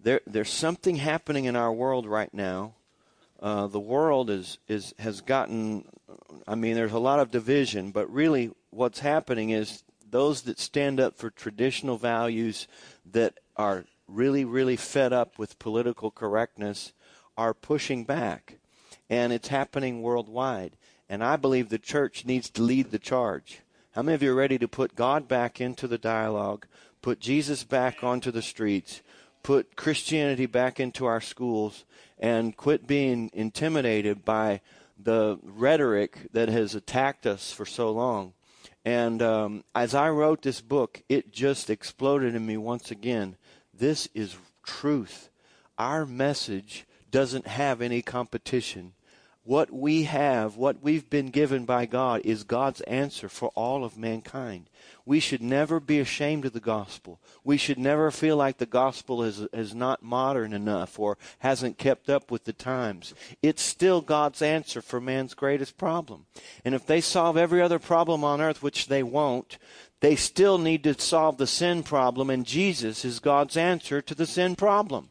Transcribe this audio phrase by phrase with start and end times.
[0.00, 2.74] there, there's something happening in our world right now.
[3.40, 5.84] Uh, the world is, is has gotten.
[6.46, 10.98] I mean, there's a lot of division, but really, what's happening is those that stand
[10.98, 12.66] up for traditional values
[13.10, 16.92] that are really, really fed up with political correctness
[17.36, 18.58] are pushing back.
[19.10, 20.76] And it's happening worldwide.
[21.08, 23.60] And I believe the church needs to lead the charge.
[23.92, 26.66] How many of you are ready to put God back into the dialogue,
[27.00, 29.02] put Jesus back onto the streets,
[29.48, 31.86] put Christianity back into our schools,
[32.18, 34.60] and quit being intimidated by
[35.02, 38.34] the rhetoric that has attacked us for so long?
[38.84, 43.36] And um, as I wrote this book, it just exploded in me once again.
[43.72, 45.30] This is truth.
[45.78, 48.92] Our message doesn't have any competition.
[49.48, 53.96] What we have, what we've been given by God, is God's answer for all of
[53.96, 54.68] mankind.
[55.06, 57.18] We should never be ashamed of the gospel.
[57.44, 62.10] We should never feel like the gospel is, is not modern enough or hasn't kept
[62.10, 63.14] up with the times.
[63.40, 66.26] It's still God's answer for man's greatest problem.
[66.62, 69.56] And if they solve every other problem on earth, which they won't,
[70.00, 74.26] they still need to solve the sin problem, and Jesus is God's answer to the
[74.26, 75.08] sin problem.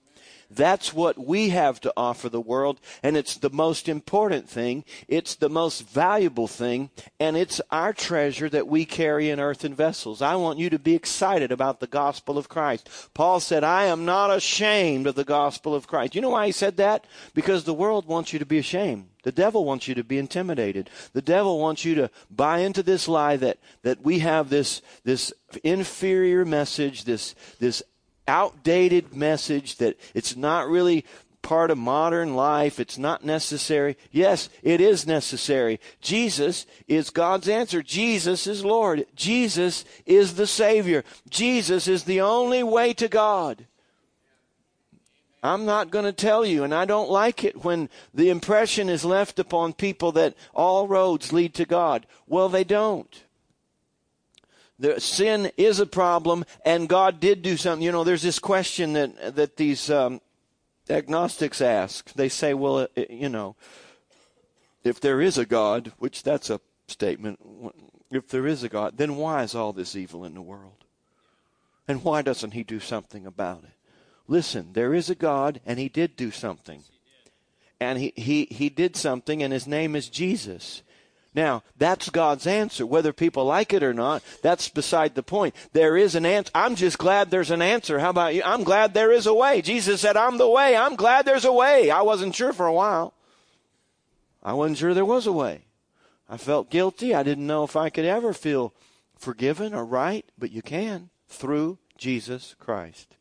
[0.49, 4.85] That's what we have to offer the world, and it's the most important thing.
[5.07, 6.89] It's the most valuable thing,
[7.19, 10.21] and it's our treasure that we carry in earthen vessels.
[10.21, 12.89] I want you to be excited about the gospel of Christ.
[13.13, 16.15] Paul said, I am not ashamed of the gospel of Christ.
[16.15, 17.05] You know why he said that?
[17.33, 19.09] Because the world wants you to be ashamed.
[19.23, 20.89] The devil wants you to be intimidated.
[21.11, 25.33] The devil wants you to buy into this lie that, that we have this, this
[25.65, 27.83] inferior message, this, this
[28.27, 31.05] outdated message that it's not really
[31.41, 32.79] part of modern life.
[32.79, 33.97] It's not necessary.
[34.11, 35.79] Yes, it is necessary.
[36.01, 37.81] Jesus is God's answer.
[37.81, 39.05] Jesus is Lord.
[39.15, 41.05] Jesus is the Savior.
[41.29, 43.65] Jesus is the only way to God.
[45.41, 49.05] I'm not going to tell you, and I don't like it when the impression is
[49.05, 52.05] left upon people that all roads lead to God.
[52.27, 53.23] Well, they don't
[54.79, 57.83] the sin is a problem, and God did do something.
[57.83, 60.21] You know, there's this question that that these um,
[60.89, 62.13] agnostics ask.
[62.13, 63.55] They say, "Well, uh, you know,
[64.83, 67.39] if there is a God, which that's a statement,
[68.11, 70.85] if there is a God, then why is all this evil in the world?
[71.87, 73.71] And why doesn't He do something about it?"
[74.27, 76.83] Listen, there is a God, and He did do something,
[77.79, 80.83] and He He He did something, and His name is Jesus.
[81.37, 82.83] Now, that's God's answer.
[82.83, 85.53] Whether people like it or not, that's beside the point.
[85.71, 86.49] There is an answer.
[86.55, 87.99] I'm just glad there's an answer.
[87.99, 88.41] How about you?
[88.43, 89.61] I'm glad there is a way.
[89.61, 90.75] Jesus said, I'm the way.
[90.75, 91.91] I'm glad there's a way.
[91.91, 93.13] I wasn't sure for a while.
[94.41, 95.65] I wasn't sure there was a way.
[96.27, 97.13] I felt guilty.
[97.13, 98.73] I didn't know if I could ever feel
[99.15, 103.15] forgiven or right, but you can through Jesus Christ.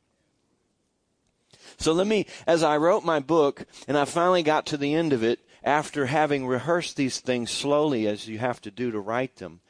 [1.77, 5.13] So let me, as I wrote my book and I finally got to the end
[5.13, 9.37] of it, after having rehearsed these things slowly as you have to do to write
[9.37, 9.61] them,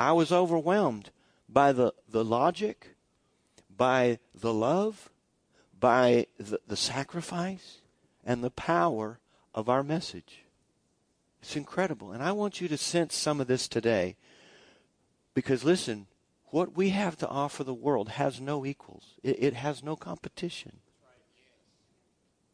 [0.00, 1.10] I was overwhelmed
[1.48, 2.96] by the, the logic,
[3.74, 5.10] by the love,
[5.78, 7.80] by the, the sacrifice,
[8.24, 9.20] and the power
[9.54, 10.42] of our message.
[11.40, 12.10] It's incredible.
[12.10, 14.16] And I want you to sense some of this today.
[15.34, 16.06] Because listen,
[16.46, 20.78] what we have to offer the world has no equals, it, it has no competition.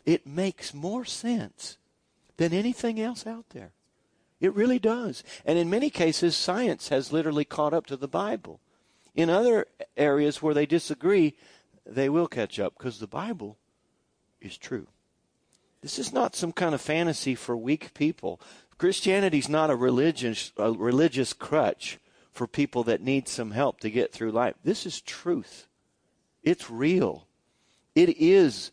[0.05, 1.79] It makes more sense
[2.41, 3.73] than anything else out there.
[4.41, 5.23] It really does.
[5.45, 8.61] And in many cases, science has literally caught up to the Bible.
[9.15, 11.37] In other areas where they disagree,
[11.85, 13.59] they will catch up because the Bible
[14.41, 14.87] is true.
[15.83, 18.41] This is not some kind of fantasy for weak people.
[18.79, 21.99] Christianity is not a religious, a religious crutch
[22.33, 24.55] for people that need some help to get through life.
[24.65, 25.67] This is truth.
[26.43, 27.27] It's real.
[27.95, 28.73] It is.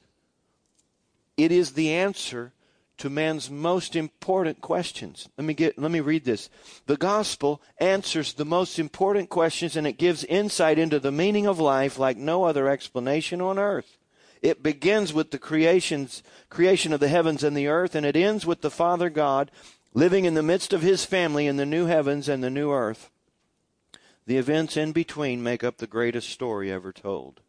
[1.36, 2.54] It is the answer
[2.98, 5.30] to man's most important questions.
[5.38, 6.50] Let me get let me read this.
[6.86, 11.60] The gospel answers the most important questions and it gives insight into the meaning of
[11.60, 13.98] life like no other explanation on earth.
[14.42, 18.46] It begins with the creation's creation of the heavens and the earth and it ends
[18.46, 19.52] with the Father God
[19.94, 23.10] living in the midst of his family in the new heavens and the new earth.
[24.26, 27.42] The events in between make up the greatest story ever told.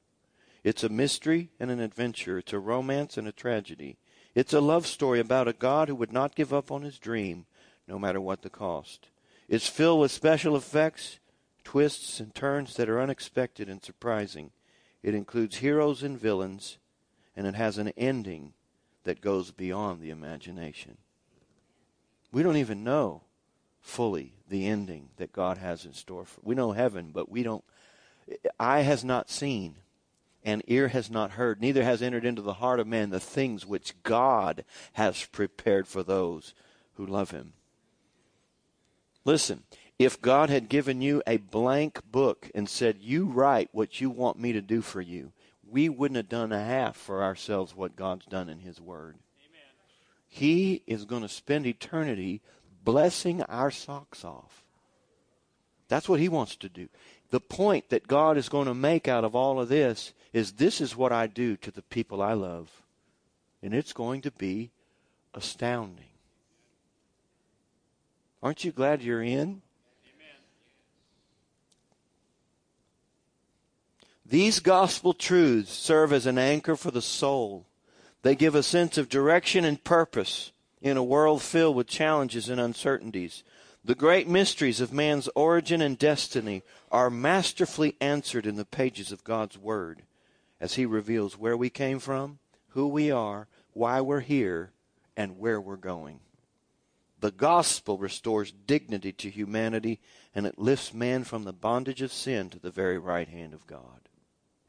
[0.63, 2.39] It's a mystery and an adventure.
[2.39, 3.97] It's a romance and a tragedy.
[4.39, 7.47] It's a love story about a God who would not give up on his dream,
[7.89, 9.09] no matter what the cost.
[9.49, 11.19] It's filled with special effects,
[11.65, 14.53] twists, and turns that are unexpected and surprising.
[15.03, 16.79] It includes heroes and villains,
[17.35, 18.53] and it has an ending
[19.03, 20.99] that goes beyond the imagination.
[22.31, 23.23] We don't even know
[23.81, 26.41] fully the ending that God has in store for.
[26.45, 27.65] We know heaven, but we don't
[28.61, 29.79] eye has not seen
[30.49, 33.67] and ear has not heard, neither has entered into the heart of man the things
[33.67, 34.65] which God
[34.95, 36.55] has prepared for those
[36.95, 37.53] who love him.
[39.27, 39.65] Listen,
[39.99, 44.39] if God had given you a blank book and said, You write what you want
[44.39, 45.33] me to do for you,
[45.71, 49.17] we wouldn't have done a half for ourselves what God's done in His Word.
[49.45, 49.61] Amen.
[50.29, 52.41] He is going to spend eternity
[52.83, 54.65] blessing our socks off.
[55.89, 56.89] That's what He wants to do.
[57.29, 60.81] The point that God is going to make out of all of this is this
[60.81, 62.71] is what I do to the people I love.
[63.63, 64.71] And it's going to be
[65.35, 66.05] astounding.
[68.43, 69.63] Aren't you glad you're in?
[74.25, 77.65] These gospel truths serve as an anchor for the soul.
[78.23, 80.53] They give a sense of direction and purpose
[80.83, 83.43] in a world filled with challenges and uncertainties.
[83.83, 89.25] The great mysteries of man's origin and destiny are masterfully answered in the pages of
[89.25, 90.03] God's Word
[90.61, 92.39] as He reveals where we came from,
[92.69, 94.73] who we are, why we're here,
[95.17, 96.21] and where we're going.
[97.21, 100.01] The gospel restores dignity to humanity
[100.35, 103.67] and it lifts man from the bondage of sin to the very right hand of
[103.67, 104.09] God.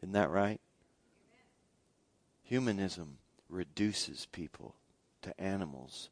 [0.02, 0.60] Isn't that right?
[2.42, 3.20] Humanism
[3.50, 4.74] reduces people
[5.22, 6.10] to animals.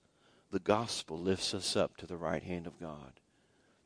[0.51, 3.13] The gospel lifts us up to the right hand of God.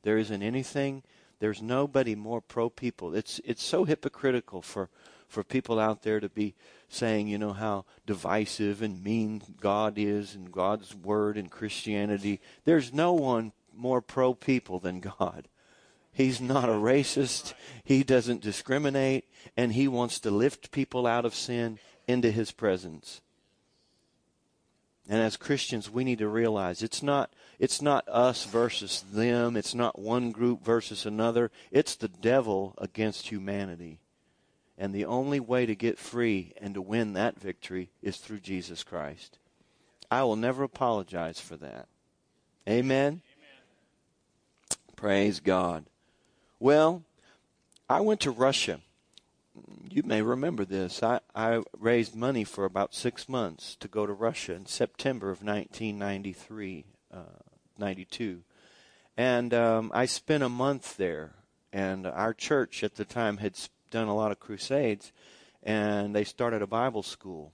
[0.03, 1.03] There isn't anything,
[1.39, 3.15] there's nobody more pro people.
[3.15, 4.89] It's it's so hypocritical for
[5.31, 6.53] for people out there to be
[6.89, 12.41] saying, you know, how divisive and mean God is and God's word and Christianity.
[12.65, 15.47] There's no one more pro people than God.
[16.11, 17.53] He's not a racist.
[17.85, 19.23] He doesn't discriminate.
[19.55, 21.79] And he wants to lift people out of sin
[22.09, 23.21] into his presence.
[25.07, 29.55] And as Christians, we need to realize it's not, it's not us versus them.
[29.55, 31.51] It's not one group versus another.
[31.71, 34.00] It's the devil against humanity.
[34.81, 38.83] And the only way to get free and to win that victory is through Jesus
[38.83, 39.37] Christ.
[40.09, 41.87] I will never apologize for that.
[42.67, 43.21] Amen.
[43.21, 43.21] Amen.
[44.95, 45.85] Praise God.
[46.59, 47.03] Well,
[47.87, 48.81] I went to Russia.
[49.87, 51.03] You may remember this.
[51.03, 55.43] I, I raised money for about six months to go to Russia in September of
[55.43, 57.19] 1993, uh,
[57.77, 58.41] 92.
[59.15, 61.35] And um, I spent a month there.
[61.71, 63.55] And our church at the time had
[63.91, 65.11] done a lot of crusades,
[65.61, 67.53] and they started a Bible school.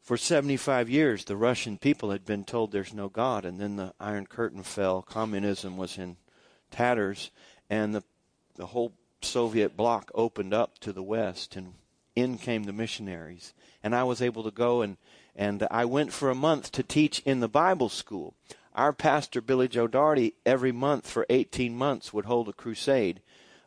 [0.00, 3.92] For 75 years, the Russian people had been told there's no God, and then the
[3.98, 5.02] Iron Curtain fell.
[5.02, 6.16] Communism was in
[6.70, 7.30] tatters,
[7.68, 8.04] and the
[8.54, 8.92] the whole
[9.22, 11.74] Soviet bloc opened up to the west, and
[12.14, 13.54] in came the missionaries.
[13.82, 14.96] And I was able to go and
[15.36, 18.34] and I went for a month to teach in the Bible school.
[18.74, 23.20] Our pastor Billy Joe Daugherty every month for 18 months would hold a crusade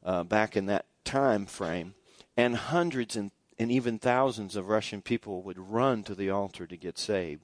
[0.04, 1.94] uh, back in that time frame,
[2.38, 3.32] and hundreds and
[3.62, 7.44] and even thousands of Russian people would run to the altar to get saved.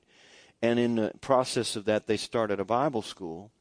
[0.64, 3.52] And in the process of that, they started a Bible school.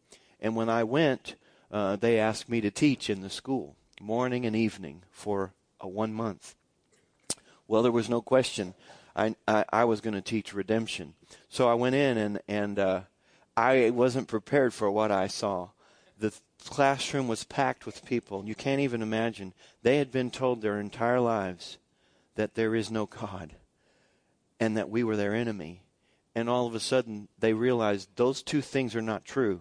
[0.41, 1.35] And when I went,
[1.71, 5.53] uh, they asked me to teach in the school, morning and evening, for
[5.83, 6.55] a one month.
[7.69, 8.73] Well, there was no question.
[9.15, 11.13] I, I, I was going to teach redemption.
[11.51, 13.01] So I went in and, and uh,
[13.55, 15.69] I wasn't prepared for what I saw.
[16.19, 16.33] The
[16.65, 18.45] classroom was packed with people.
[18.47, 19.53] You can't even imagine.
[19.83, 21.79] They had been told their entire lives
[22.35, 23.57] that there is no God
[24.59, 25.83] and that we were their enemy.
[26.35, 29.61] And all of a sudden, they realized those two things are not true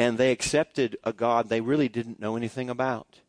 [0.00, 3.20] and they accepted a God they really didn't know anything about.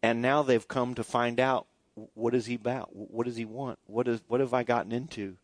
[0.00, 1.66] And now they've come to find out
[2.14, 2.94] what is he about?
[2.94, 3.80] What does he want?
[3.86, 5.36] What is what have I gotten into?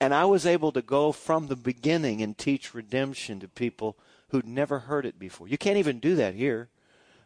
[0.00, 3.96] And I was able to go from the beginning and teach redemption to people
[4.32, 5.46] who'd never heard it before.
[5.46, 6.70] You can't even do that here.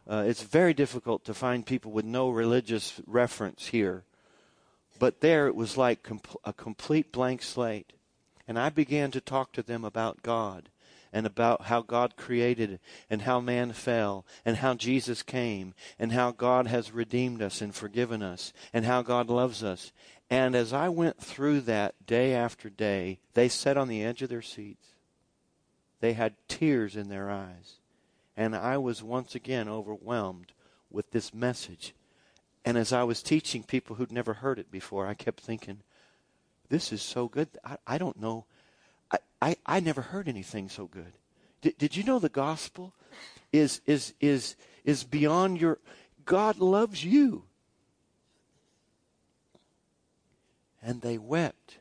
[0.09, 4.03] Uh, it's very difficult to find people with no religious reference here.
[4.99, 6.07] But there it was like
[6.43, 7.93] a complete blank slate.
[8.47, 10.69] And I began to talk to them about God
[11.13, 16.31] and about how God created and how man fell and how Jesus came and how
[16.31, 19.93] God has redeemed us and forgiven us and how God loves us.
[20.29, 24.29] And as I went through that day after day, they sat on the edge of
[24.29, 24.89] their seats.
[25.99, 27.75] They had tears in their eyes.
[28.35, 30.51] And I was once again overwhelmed
[30.91, 31.93] with this message.
[32.63, 35.79] And as I was teaching people who'd never heard it before, I kept thinking,
[36.69, 37.49] this is so good.
[37.63, 38.45] I, I don't know
[39.11, 41.13] I, I, I never heard anything so good.
[41.61, 42.93] Did, did you know the gospel
[43.51, 45.79] is, is, is, is beyond your.
[46.25, 47.43] God loves you.
[50.81, 51.79] And they wept.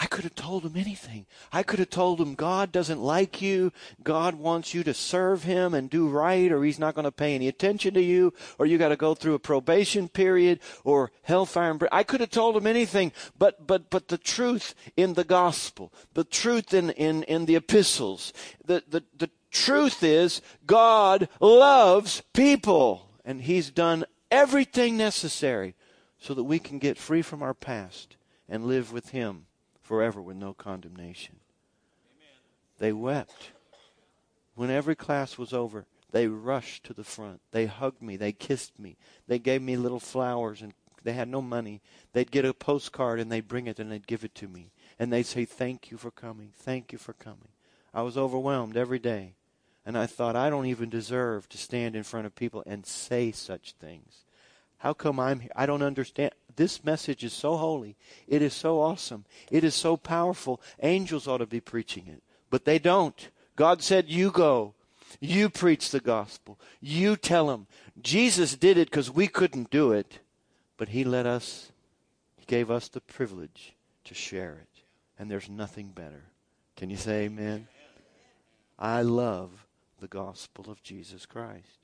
[0.00, 1.26] I couldn't have told him anything.
[1.52, 3.72] I could have told him God doesn't like you.
[4.04, 7.34] God wants you to serve him and do right, or he's not going to pay
[7.34, 11.72] any attention to you, or you got to go through a probation period, or hellfire.
[11.72, 15.92] And I could have told him anything, but but but the truth in the gospel,
[16.14, 18.32] the truth in in in the epistles,
[18.64, 25.74] the the the truth is God loves people, and He's done everything necessary
[26.18, 28.14] so that we can get free from our past
[28.48, 29.47] and live with Him
[29.88, 31.36] forever with no condemnation.
[32.14, 32.36] Amen.
[32.78, 33.52] They wept.
[34.54, 37.40] When every class was over, they rushed to the front.
[37.52, 38.16] They hugged me.
[38.16, 38.98] They kissed me.
[39.26, 41.80] They gave me little flowers and they had no money.
[42.12, 44.72] They'd get a postcard and they'd bring it and they'd give it to me.
[44.98, 46.50] And they'd say, Thank you for coming.
[46.54, 47.48] Thank you for coming.
[47.94, 49.36] I was overwhelmed every day.
[49.86, 53.32] And I thought, I don't even deserve to stand in front of people and say
[53.32, 54.26] such things.
[54.78, 55.52] How come I'm here?
[55.56, 56.32] I don't understand.
[56.58, 57.96] This message is so holy.
[58.26, 59.24] It is so awesome.
[59.48, 60.60] It is so powerful.
[60.82, 63.28] Angels ought to be preaching it, but they don't.
[63.54, 64.74] God said, You go.
[65.20, 66.58] You preach the gospel.
[66.80, 67.68] You tell them.
[68.02, 70.18] Jesus did it because we couldn't do it,
[70.76, 71.70] but He let us,
[72.36, 74.82] He gave us the privilege to share it.
[75.16, 76.24] And there's nothing better.
[76.76, 77.68] Can you say amen?
[78.76, 79.64] I love
[80.00, 81.78] the gospel of Jesus Christ.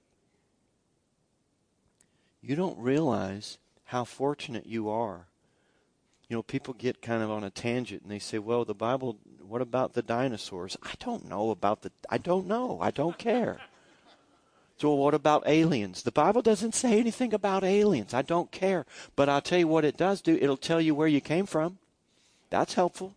[2.42, 5.26] You don't realize how fortunate you are.
[6.28, 9.18] You know, people get kind of on a tangent and they say, well, the Bible,
[9.46, 10.76] what about the dinosaurs?
[10.82, 12.78] I don't know about the, I don't know.
[12.80, 13.60] I don't care.
[14.76, 16.02] So what about aliens?
[16.02, 18.12] The Bible doesn't say anything about aliens.
[18.12, 18.84] I don't care.
[19.14, 20.36] But I'll tell you what it does do.
[20.42, 21.78] It'll tell you where you came from.
[22.50, 23.14] That's helpful.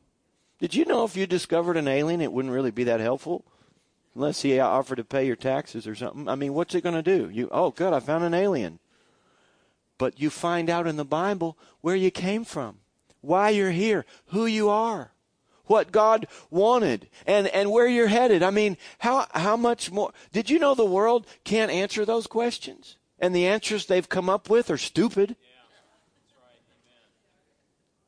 [0.60, 3.44] Did you know if you discovered an alien, it wouldn't really be that helpful?
[4.18, 6.28] unless he offered to pay your taxes or something.
[6.28, 7.30] I mean, what's it going to do?
[7.30, 8.80] You, oh, good, I found an alien.
[9.98, 12.77] But you find out in the Bible where you came from,
[13.22, 15.12] why you're here, who you are,
[15.66, 18.44] what God wanted, and, and where you're headed.
[18.44, 20.12] I mean, how, how much more?
[20.32, 22.98] Did you know the world can't answer those questions?
[23.20, 25.36] And the answers they've come up with are stupid.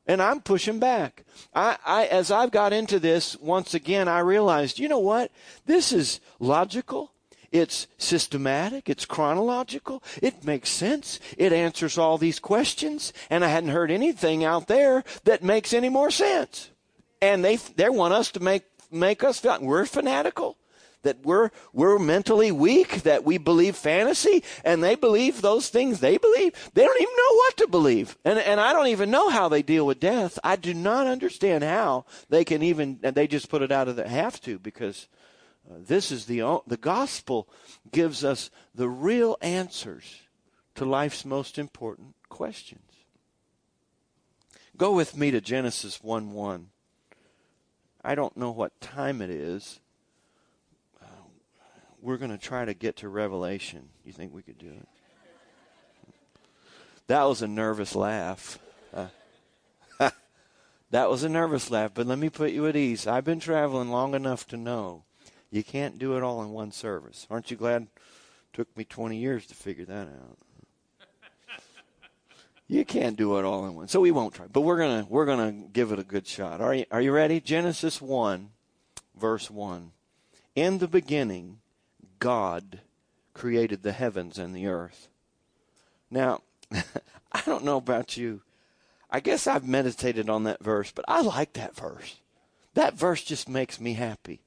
[0.06, 1.24] And I'm pushing back.
[1.54, 5.30] I, I, as I've got into this once again, I realized, you know what?
[5.66, 7.12] This is logical.
[7.52, 8.88] It's systematic.
[8.88, 10.02] It's chronological.
[10.22, 11.18] It makes sense.
[11.36, 13.12] It answers all these questions.
[13.28, 16.70] And I hadn't heard anything out there that makes any more sense.
[17.20, 20.56] And they, they want us to make, make us feel we're fanatical
[21.02, 26.18] that we're we're mentally weak, that we believe fantasy, and they believe those things they
[26.18, 26.52] believe.
[26.74, 29.62] They don't even know what to believe, and and I don't even know how they
[29.62, 30.38] deal with death.
[30.44, 33.00] I do not understand how they can even.
[33.02, 35.08] And they just put it out of the have to because
[35.78, 37.48] this is the the gospel
[37.90, 40.22] gives us the real answers
[40.74, 42.80] to life's most important questions.
[44.76, 46.68] Go with me to Genesis one one.
[48.02, 49.80] I don't know what time it is
[52.02, 53.88] we're going to try to get to Revelation.
[54.04, 54.88] You think we could do it?
[57.06, 58.58] That was a nervous laugh.
[58.94, 59.08] Uh,
[60.90, 63.06] that was a nervous laugh, but let me put you at ease.
[63.06, 65.04] I've been traveling long enough to know
[65.50, 67.26] you can't do it all in one service.
[67.30, 67.88] Aren't you glad it
[68.52, 70.38] took me 20 years to figure that out?
[72.68, 73.88] You can't do it all in one.
[73.88, 74.46] So we won't try.
[74.46, 76.60] But we're going to we're going to give it a good shot.
[76.60, 77.40] Are you are you ready?
[77.40, 78.50] Genesis 1
[79.16, 79.90] verse 1.
[80.54, 81.58] In the beginning
[82.20, 82.80] God
[83.34, 85.08] created the heavens and the earth.
[86.10, 86.42] Now,
[87.32, 88.42] I don't know about you.
[89.10, 92.20] I guess I've meditated on that verse, but I like that verse.
[92.74, 94.42] That verse just makes me happy.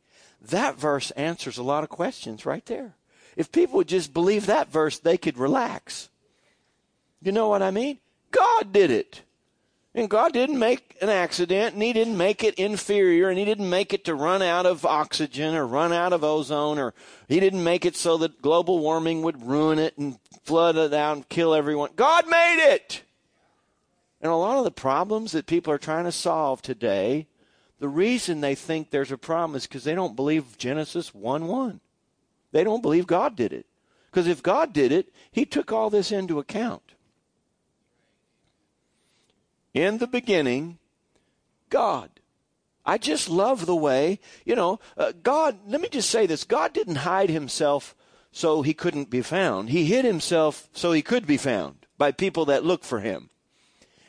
[0.50, 2.96] That verse answers a lot of questions right there.
[3.36, 6.10] If people would just believe that verse, they could relax.
[7.22, 8.00] You know what I mean?
[8.32, 9.22] God did it.
[9.96, 13.70] And God didn't make an accident, and He didn't make it inferior, and He didn't
[13.70, 16.96] make it to run out of oxygen or run out of ozone, or
[17.28, 21.16] He didn't make it so that global warming would ruin it and flood it out
[21.16, 21.92] and kill everyone.
[21.96, 23.04] God made it!
[24.20, 27.28] And a lot of the problems that people are trying to solve today,
[27.84, 31.82] the reason they think there's a problem is because they don't believe Genesis 1 1.
[32.54, 33.66] They don't believe God did it.
[34.10, 36.94] Because if God did it, He took all this into account.
[39.74, 40.78] In the beginning,
[41.70, 42.10] God.
[42.86, 46.72] I just love the way, you know, uh, God, let me just say this God
[46.72, 47.98] didn't hide himself
[48.32, 49.72] so he couldn't be found.
[49.72, 53.30] He hid himself so he could be found by people that look for him.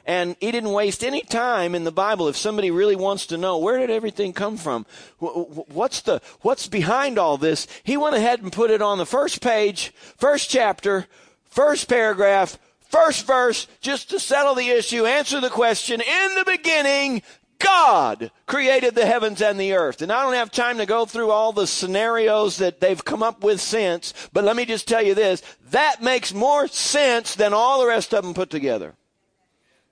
[0.07, 2.29] And he didn't waste any time in the Bible.
[2.29, 4.85] If somebody really wants to know where did everything come from,
[5.19, 9.41] what's the what's behind all this, he went ahead and put it on the first
[9.41, 11.07] page, first chapter,
[11.45, 16.01] first paragraph, first verse just to settle the issue, answer the question.
[16.03, 17.23] In the beginning,
[17.59, 20.03] God created the heavens and the earth.
[20.03, 23.43] And I don't have time to go through all the scenarios that they've come up
[23.43, 25.43] with since, but let me just tell you this.
[25.71, 28.95] That makes more sense than all the rest of them put together.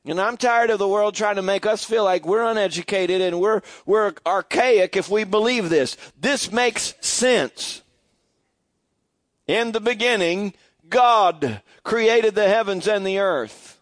[0.05, 3.41] And I'm tired of the world trying to make us feel like we're uneducated and
[3.41, 5.97] we're, we're archaic if we believe this.
[6.19, 7.83] This makes sense.
[9.47, 10.55] In the beginning,
[10.89, 13.81] God created the heavens and the earth.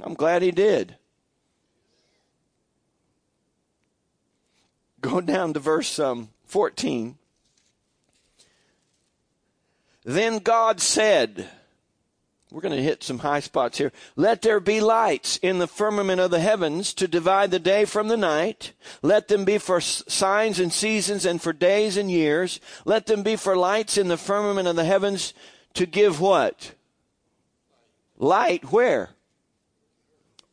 [0.00, 0.96] I'm glad he did.
[5.00, 7.16] Go down to verse um, 14.
[10.04, 11.48] Then God said,
[12.50, 13.92] we're going to hit some high spots here.
[14.16, 18.08] Let there be lights in the firmament of the heavens to divide the day from
[18.08, 18.72] the night.
[19.02, 22.58] Let them be for signs and seasons and for days and years.
[22.84, 25.32] Let them be for lights in the firmament of the heavens
[25.74, 26.74] to give what?
[28.18, 29.10] Light where?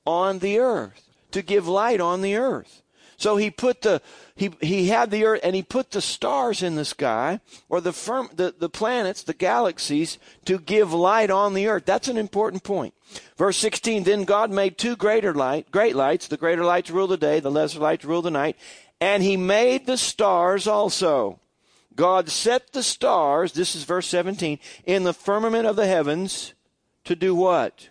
[0.06, 1.04] On the earth.
[1.32, 2.84] To give light on the earth.
[3.18, 4.02] So he put the
[4.36, 7.92] he he had the earth and he put the stars in the sky or the
[7.92, 11.86] firm the, the planets, the galaxies to give light on the earth.
[11.86, 12.94] That's an important point.
[13.36, 17.18] Verse 16, then God made two greater light, great lights, the greater lights rule the
[17.18, 18.58] day, the lesser lights rule the night,
[19.00, 21.40] and he made the stars also.
[21.96, 26.54] God set the stars, this is verse 17, in the firmament of the heavens
[27.06, 27.90] to do what?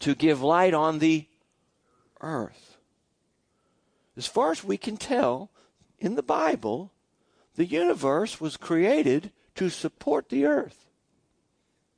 [0.00, 1.26] To give light on the
[2.20, 2.75] earth.
[4.16, 5.50] As far as we can tell,
[5.98, 6.92] in the Bible,
[7.56, 10.86] the universe was created to support the earth.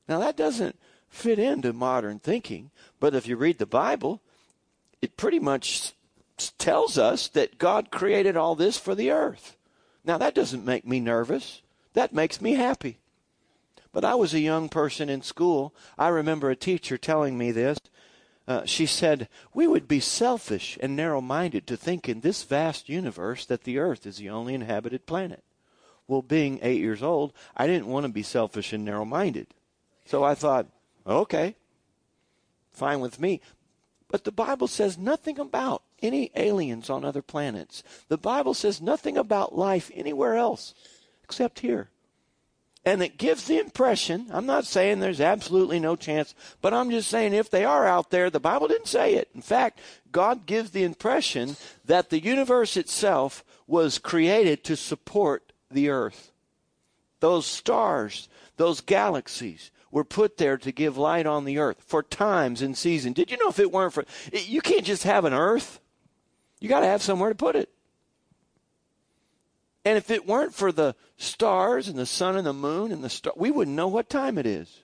[0.08, 2.70] Now, that doesn't fit into modern thinking,
[3.00, 4.22] but if you read the Bible,
[5.02, 5.92] it pretty much
[6.58, 9.56] tells us that God created all this for the earth.
[10.04, 11.62] Now, that doesn't make me nervous.
[11.92, 12.98] That makes me happy.
[13.92, 15.74] But I was a young person in school.
[15.98, 17.78] I remember a teacher telling me this.
[18.48, 22.88] Uh, she said, We would be selfish and narrow minded to think in this vast
[22.88, 25.44] universe that the earth is the only inhabited planet.
[26.06, 29.48] Well, being eight years old, I didn't want to be selfish and narrow minded.
[30.06, 30.66] So I thought,
[31.06, 31.56] okay,
[32.72, 33.42] fine with me.
[34.08, 37.82] But the Bible says nothing about any aliens on other planets.
[38.08, 40.72] The Bible says nothing about life anywhere else
[41.22, 41.90] except here.
[42.88, 47.10] And it gives the impression, I'm not saying there's absolutely no chance, but I'm just
[47.10, 49.28] saying if they are out there, the Bible didn't say it.
[49.34, 49.78] In fact,
[50.10, 56.32] God gives the impression that the universe itself was created to support the earth.
[57.20, 62.62] Those stars, those galaxies were put there to give light on the earth for times
[62.62, 63.16] and seasons.
[63.16, 65.78] Did you know if it weren't for, you can't just have an earth.
[66.58, 67.68] You got to have somewhere to put it.
[69.84, 73.08] And if it weren't for the stars and the sun and the moon and the
[73.08, 74.82] star, we wouldn't know what time it is.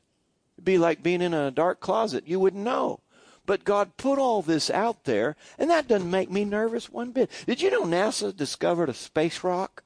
[0.57, 2.27] It'd be like being in a dark closet.
[2.27, 3.01] You wouldn't know.
[3.47, 7.31] But God put all this out there, and that doesn't make me nervous one bit.
[7.47, 9.83] Did you know NASA discovered a space rock?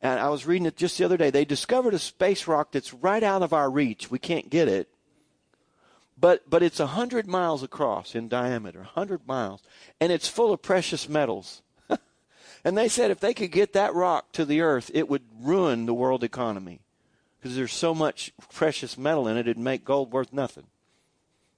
[0.00, 1.30] And I was reading it just the other day.
[1.30, 4.10] They discovered a space rock that's right out of our reach.
[4.10, 4.88] We can't get it.
[6.20, 9.62] But but it's a hundred miles across in diameter, hundred miles,
[10.00, 11.62] and it's full of precious metals.
[12.64, 15.86] And they said if they could get that rock to the earth, it would ruin
[15.86, 16.80] the world economy
[17.38, 20.66] because there's so much precious metal in it, it'd make gold worth nothing.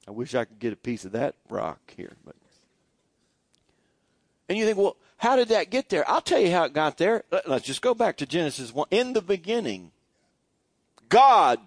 [0.06, 2.12] I wish I could get a piece of that rock here.
[2.24, 2.34] But
[4.48, 6.08] and you think, well, how did that get there?
[6.10, 7.22] I'll tell you how it got there.
[7.46, 8.88] Let's just go back to Genesis 1.
[8.90, 9.92] In the beginning,
[11.08, 11.60] God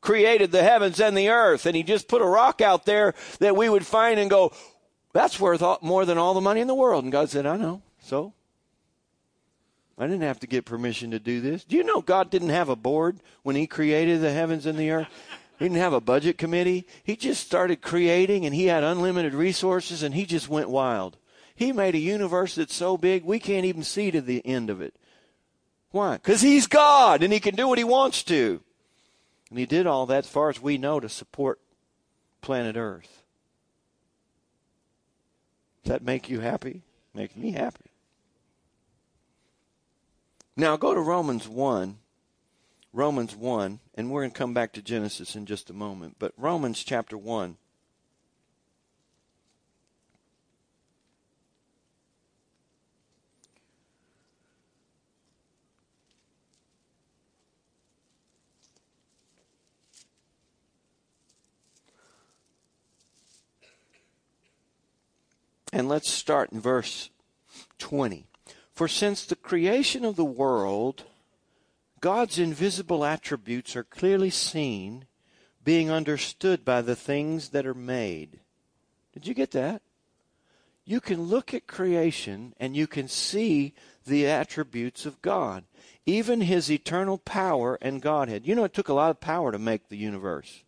[0.00, 3.56] created the heavens and the earth, and He just put a rock out there that
[3.56, 4.52] we would find and go,
[5.12, 7.02] that's worth more than all the money in the world.
[7.02, 7.82] And God said, I know.
[8.00, 8.32] So
[9.98, 11.64] I didn't have to get permission to do this.
[11.64, 14.90] Do you know God didn't have a board when He created the heavens and the
[14.90, 15.08] earth?
[15.58, 16.86] He didn't have a budget committee.
[17.04, 21.18] He just started creating and He had unlimited resources and He just went wild.
[21.54, 24.80] He made a universe that's so big we can't even see to the end of
[24.80, 24.94] it.
[25.90, 26.14] Why?
[26.14, 28.60] Because He's God and He can do what He wants to.
[29.50, 31.60] And He did all that, as far as we know, to support
[32.40, 33.22] planet Earth.
[35.84, 36.82] Does that make you happy?
[37.14, 37.91] Make me happy.
[40.56, 41.98] Now go to Romans 1.
[42.94, 46.16] Romans 1, and we're going to come back to Genesis in just a moment.
[46.18, 47.56] But Romans chapter 1.
[65.72, 67.08] And let's start in verse
[67.78, 68.26] 20.
[68.74, 71.04] For since the creation of the world,
[72.00, 75.06] God's invisible attributes are clearly seen,
[75.62, 78.40] being understood by the things that are made.
[79.12, 79.82] Did you get that?
[80.84, 85.64] you can look at creation and you can see the attributes of God,
[86.06, 88.46] even his eternal power and Godhead.
[88.46, 90.64] You know, it took a lot of power to make the universe.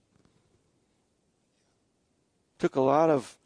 [2.55, 3.37] It took a lot of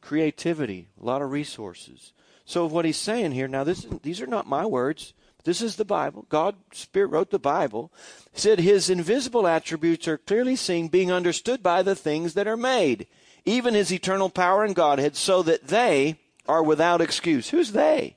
[0.00, 2.12] creativity, a lot of resources.
[2.46, 5.12] So what he's saying here, now this these are not my words.
[5.42, 6.26] This is the Bible.
[6.28, 7.92] God Spirit wrote the Bible.
[8.32, 12.56] He said his invisible attributes are clearly seen being understood by the things that are
[12.56, 13.06] made,
[13.44, 17.50] even his eternal power and Godhead, so that they are without excuse.
[17.50, 18.16] Who's they?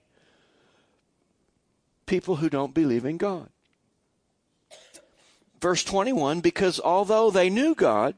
[2.06, 3.50] People who don't believe in God.
[5.60, 8.16] Verse 21 Because although they knew God,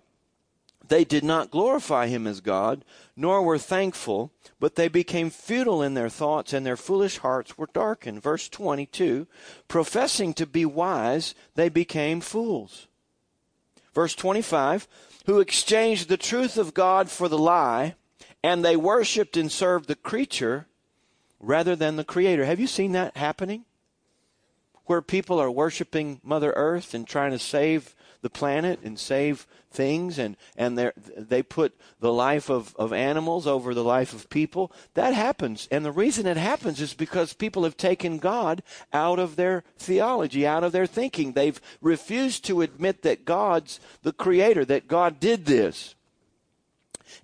[0.91, 2.83] they did not glorify him as God,
[3.15, 7.69] nor were thankful, but they became futile in their thoughts, and their foolish hearts were
[7.71, 8.21] darkened.
[8.21, 9.25] Verse 22
[9.69, 12.87] Professing to be wise, they became fools.
[13.95, 14.85] Verse 25
[15.27, 17.95] Who exchanged the truth of God for the lie,
[18.43, 20.67] and they worshiped and served the creature
[21.39, 22.43] rather than the Creator.
[22.43, 23.63] Have you seen that happening?
[24.87, 30.19] Where people are worshiping Mother Earth and trying to save the planet and save things
[30.19, 30.77] and, and
[31.17, 34.71] they put the life of, of animals over the life of people.
[34.93, 35.67] That happens.
[35.71, 38.61] And the reason it happens is because people have taken God
[38.93, 41.33] out of their theology, out of their thinking.
[41.33, 45.95] They've refused to admit that God's the creator, that God did this.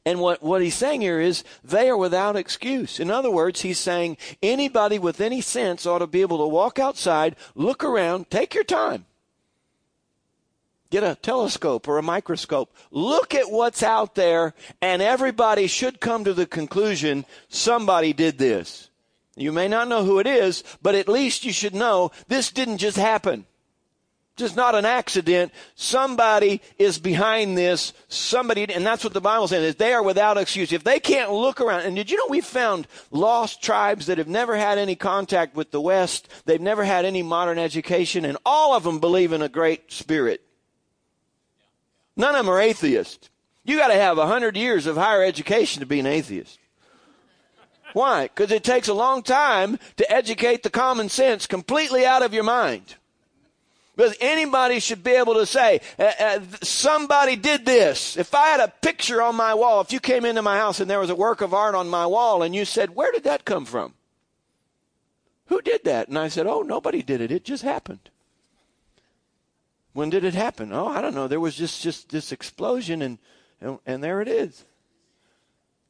[0.06, 3.00] And what, what he's saying here is they are without excuse.
[3.00, 6.80] In other words, he's saying anybody with any sense ought to be able to walk
[6.80, 9.06] outside, look around, take your time
[10.90, 12.74] Get a telescope or a microscope.
[12.92, 18.90] Look at what's out there, and everybody should come to the conclusion somebody did this.
[19.36, 22.78] You may not know who it is, but at least you should know this didn't
[22.78, 23.46] just happen.
[24.38, 25.52] Just not an accident.
[25.76, 27.92] Somebody is behind this.
[28.08, 30.72] Somebody, and that's what the Bible says, is they are without excuse.
[30.72, 34.28] If they can't look around, and did you know we found lost tribes that have
[34.28, 36.30] never had any contact with the West?
[36.46, 40.47] They've never had any modern education, and all of them believe in a great spirit.
[42.18, 43.30] None of them are atheists.
[43.64, 46.58] You got to have a hundred years of higher education to be an atheist.
[47.94, 48.24] Why?
[48.24, 52.44] Because it takes a long time to educate the common sense completely out of your
[52.44, 52.96] mind.
[53.96, 58.16] Because anybody should be able to say, uh, uh, somebody did this.
[58.16, 60.90] If I had a picture on my wall, if you came into my house and
[60.90, 63.46] there was a work of art on my wall and you said, where did that
[63.46, 63.94] come from?
[65.48, 66.10] Who did that?
[66.10, 67.32] And I said, oh, nobody did it.
[67.32, 68.10] It just happened.
[69.98, 70.72] When did it happen?
[70.74, 71.28] Oh, I don't know.
[71.28, 73.18] There was just just this explosion, and
[73.60, 74.64] and, and there it is.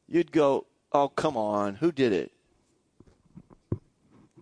[0.08, 2.32] You'd go, oh, come on, who did it?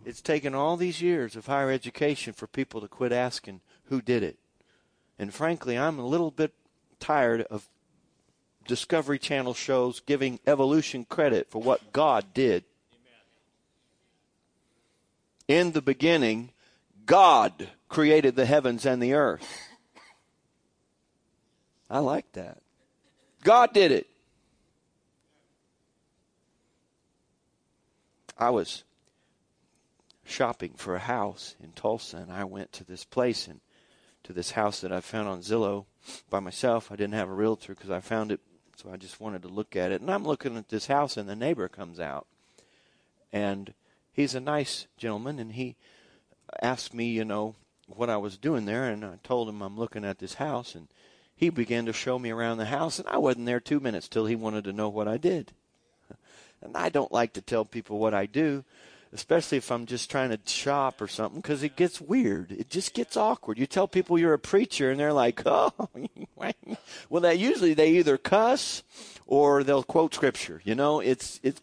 [0.05, 4.23] It's taken all these years of higher education for people to quit asking who did
[4.23, 4.39] it.
[5.19, 6.55] And frankly, I'm a little bit
[7.01, 7.69] tired of
[8.69, 12.63] Discovery Channel shows giving evolution credit for what God did.
[15.49, 16.53] In the beginning,
[17.05, 19.69] God created the heavens and the earth.
[21.89, 22.59] I like that.
[23.45, 24.09] God did it.
[28.37, 28.85] I was
[30.25, 33.61] shopping for a house in Tulsa, and I went to this place and
[34.25, 35.87] to this house that I found on Zillow
[36.29, 36.91] by myself.
[36.91, 38.41] I didn't have a realtor because I found it,
[38.77, 40.01] so I just wanted to look at it.
[40.01, 42.27] And I'm looking at this house, and the neighbor comes out,
[43.33, 43.73] and
[44.13, 45.77] he's a nice gentleman, and he
[46.61, 47.55] asked me, you know,
[47.87, 50.89] what I was doing there, and I told him I'm looking at this house, and
[51.35, 54.27] he began to show me around the house, and I wasn't there two minutes till
[54.27, 55.53] he wanted to know what I did.
[56.63, 58.65] And I don't like to tell people what I do,
[59.13, 62.51] especially if I'm just trying to shop or something, because it gets weird.
[62.51, 63.59] It just gets awkward.
[63.59, 65.71] You tell people you're a preacher, and they're like, "Oh,
[67.11, 68.83] well." That usually they either cuss
[69.27, 70.63] or they'll quote scripture.
[70.65, 71.61] You know, it's it's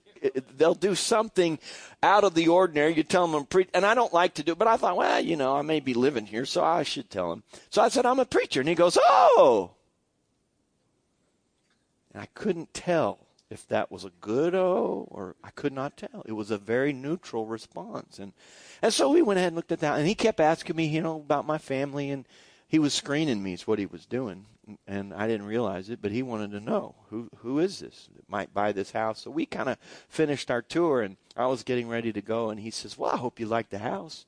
[0.58, 1.60] they'll do something
[2.02, 2.94] out of the ordinary.
[2.94, 4.98] You tell them I'm preach, and I don't like to do it, but I thought,
[4.98, 7.44] well, you know, I may be living here, so I should tell him.
[7.70, 9.72] So I said, I'm a preacher, and he goes, oh.
[12.14, 16.24] And I couldn't tell if that was a good oh or I could not tell.
[16.26, 18.34] It was a very neutral response, and
[18.82, 21.02] and so we went ahead and looked at that, and he kept asking me, you
[21.02, 22.26] know, about my family, and
[22.74, 23.54] he was screening me.
[23.54, 24.46] Is what he was doing
[24.88, 28.30] and I didn't realize it, but he wanted to know who who is this that
[28.30, 29.22] might buy this house.
[29.22, 32.60] So we kind of finished our tour, and I was getting ready to go, and
[32.60, 34.26] he says, "Well, I hope you like the house.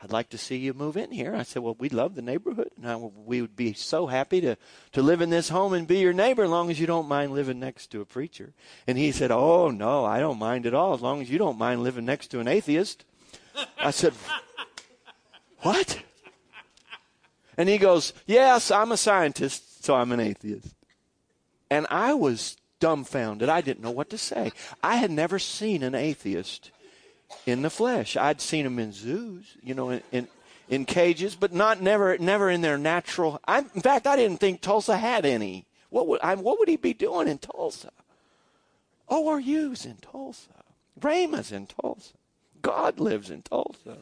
[0.00, 2.70] I'd like to see you move in here." I said, "Well, we love the neighborhood,
[2.76, 4.56] and I, we would be so happy to
[4.92, 7.32] to live in this home and be your neighbor, as long as you don't mind
[7.32, 8.52] living next to a preacher."
[8.86, 11.58] And he said, "Oh no, I don't mind at all, as long as you don't
[11.58, 13.04] mind living next to an atheist."
[13.78, 14.14] I said,
[15.60, 16.02] "What?"
[17.58, 20.74] And he goes, Yes, I'm a scientist so I'm an atheist.
[21.70, 23.48] And I was dumbfounded.
[23.48, 24.52] I didn't know what to say.
[24.82, 26.70] I had never seen an atheist
[27.46, 28.16] in the flesh.
[28.16, 30.28] I'd seen them in zoos, you know, in, in,
[30.68, 33.40] in cages, but not never never in their natural.
[33.46, 35.66] I, in fact, I didn't think Tulsa had any.
[35.90, 37.90] What would I, what would he be doing in Tulsa?
[39.08, 40.50] ORU's in Tulsa.
[41.00, 42.14] Rhema's in Tulsa.
[42.60, 43.98] God lives in Tulsa.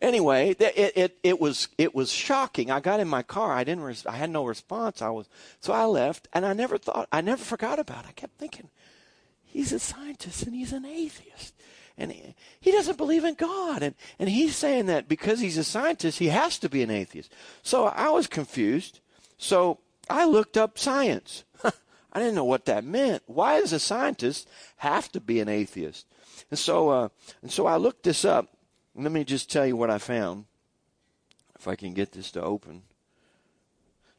[0.00, 2.70] Anyway, it, it, it was it was shocking.
[2.70, 3.52] I got in my car.
[3.52, 3.84] I didn't.
[3.84, 5.00] Res- I had no response.
[5.00, 5.26] I was
[5.60, 7.08] so I left, and I never thought.
[7.10, 8.04] I never forgot about.
[8.04, 8.08] it.
[8.10, 8.68] I kept thinking,
[9.44, 11.54] he's a scientist and he's an atheist,
[11.96, 15.64] and he, he doesn't believe in God, and and he's saying that because he's a
[15.64, 17.32] scientist, he has to be an atheist.
[17.62, 19.00] So I was confused.
[19.38, 19.78] So
[20.10, 21.44] I looked up science.
[21.64, 23.22] I didn't know what that meant.
[23.26, 26.06] Why does a scientist have to be an atheist?
[26.50, 27.08] And so, uh,
[27.42, 28.55] and so I looked this up
[28.96, 30.46] let me just tell you what I found,
[31.58, 32.82] if I can get this to open.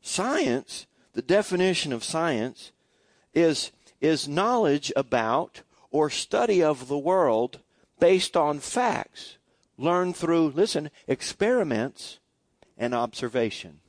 [0.02, 2.72] Science, the definition of science,
[3.34, 5.62] is, is knowledge about
[5.92, 7.60] or study of the world
[8.00, 9.38] based on facts
[9.78, 12.20] learned through, listen, experiments
[12.78, 13.80] and observation.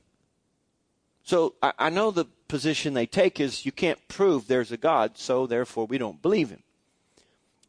[1.23, 5.17] So I, I, know the position they take is you can't prove there's a God,
[5.17, 6.63] so therefore we don't believe him.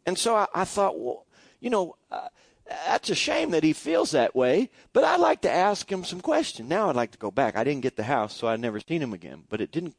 [0.07, 1.27] And so I, I thought, well,
[1.61, 2.29] you know, uh,
[2.71, 6.21] that's a shame that he feels that way, but I'd like to ask him some
[6.21, 6.69] questions.
[6.69, 7.57] Now I'd like to go back.
[7.57, 9.97] I didn't get the house, so I'd never seen him again, but it didn't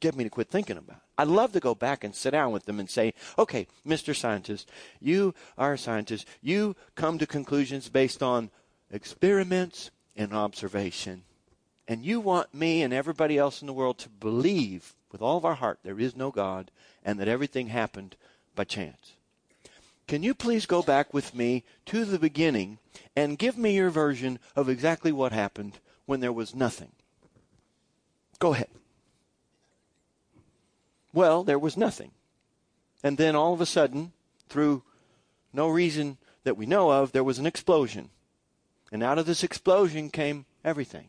[0.00, 1.02] get me to quit thinking about it.
[1.18, 4.14] I'd love to go back and sit down with them and say, okay, Mr.
[4.14, 6.26] Scientist, you are a scientist.
[6.40, 8.50] You come to conclusions based on
[8.90, 11.22] experiments and observation.
[11.88, 15.44] And you want me and everybody else in the world to believe with all of
[15.44, 16.70] our heart there is no God
[17.04, 18.16] and that everything happened
[18.54, 19.14] by chance.
[20.06, 22.78] Can you please go back with me to the beginning
[23.16, 26.92] and give me your version of exactly what happened when there was nothing?
[28.38, 28.68] Go ahead.
[31.12, 32.10] Well, there was nothing.
[33.02, 34.12] And then all of a sudden,
[34.48, 34.82] through
[35.52, 38.10] no reason that we know of, there was an explosion.
[38.92, 41.08] And out of this explosion came everything.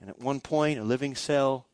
[0.00, 1.66] And at one point, a living cell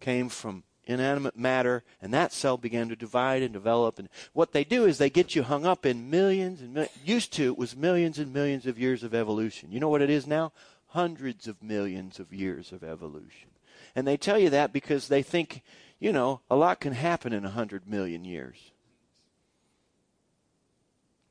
[0.00, 3.98] came from inanimate matter, and that cell began to divide and develop.
[3.98, 6.96] And what they do is they get you hung up in millions and millions.
[7.04, 9.72] Used to, it was millions and millions of years of evolution.
[9.72, 10.52] You know what it is now?
[10.88, 13.50] Hundreds of millions of years of evolution.
[13.96, 15.62] And they tell you that because they think,
[15.98, 18.72] you know, a lot can happen in a hundred million years.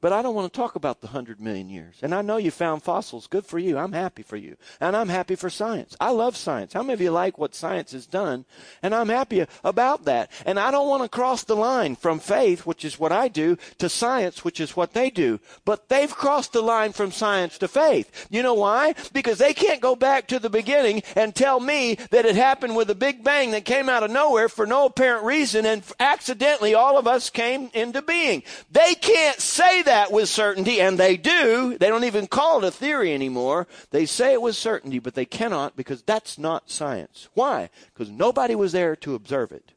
[0.04, 1.96] But I don't want to talk about the hundred million years.
[2.02, 3.26] And I know you found fossils.
[3.26, 3.78] Good for you.
[3.78, 4.58] I'm happy for you.
[4.82, 5.96] And I'm happy for science.
[5.98, 6.74] I love science.
[6.74, 8.44] How many of you like what science has done?
[8.82, 10.30] And I'm happy about that.
[10.46, 13.58] And I don't want to cross the line from faith, which is what I do,
[13.78, 15.40] to science, which is what they do.
[15.64, 18.28] But they've crossed the line from science to faith.
[18.30, 18.96] You know why?
[19.14, 22.90] Because they can't go back to the beginning and tell me that it happened with
[22.90, 26.98] a big bang that came out of nowhere for no apparent reason and accidentally all
[26.98, 28.44] of us came into being.
[28.70, 31.78] They can't say that that with certainty, and they do.
[31.78, 33.68] They don't even call it a theory anymore.
[33.92, 37.30] They say it with certainty, but they cannot because that's not science.
[37.36, 37.70] Why?
[37.94, 39.74] Because nobody was there to observe it.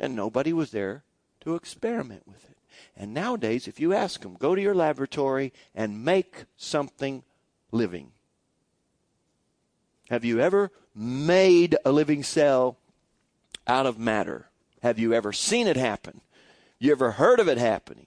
[0.00, 1.04] And nobody was there
[1.42, 2.56] to experiment with it.
[2.96, 7.24] And nowadays, if you ask them, go to your laboratory and make something
[7.70, 8.12] living.
[10.08, 12.78] Have you ever made a living cell
[13.66, 14.48] out of matter?
[14.82, 16.22] Have you ever seen it happen?
[16.78, 18.06] You ever heard of it happening?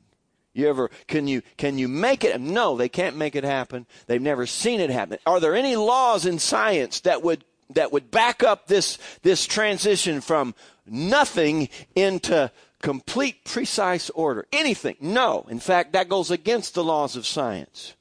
[0.53, 2.39] You ever can you can you make it?
[2.41, 3.85] No, they can't make it happen.
[4.07, 5.17] They've never seen it happen.
[5.25, 10.19] Are there any laws in science that would that would back up this this transition
[10.19, 10.53] from
[10.85, 14.45] nothing into complete precise order?
[14.51, 14.97] Anything?
[14.99, 15.45] No.
[15.49, 17.93] In fact, that goes against the laws of science.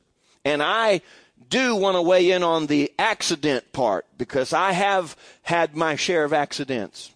[0.44, 1.02] And I
[1.48, 6.24] do want to weigh in on the accident part because I have had my share
[6.24, 7.12] of accidents.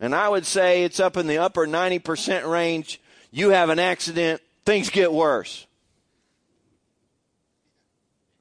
[0.00, 3.00] And I would say it's up in the upper 90% range.
[3.30, 5.66] You have an accident, things get worse.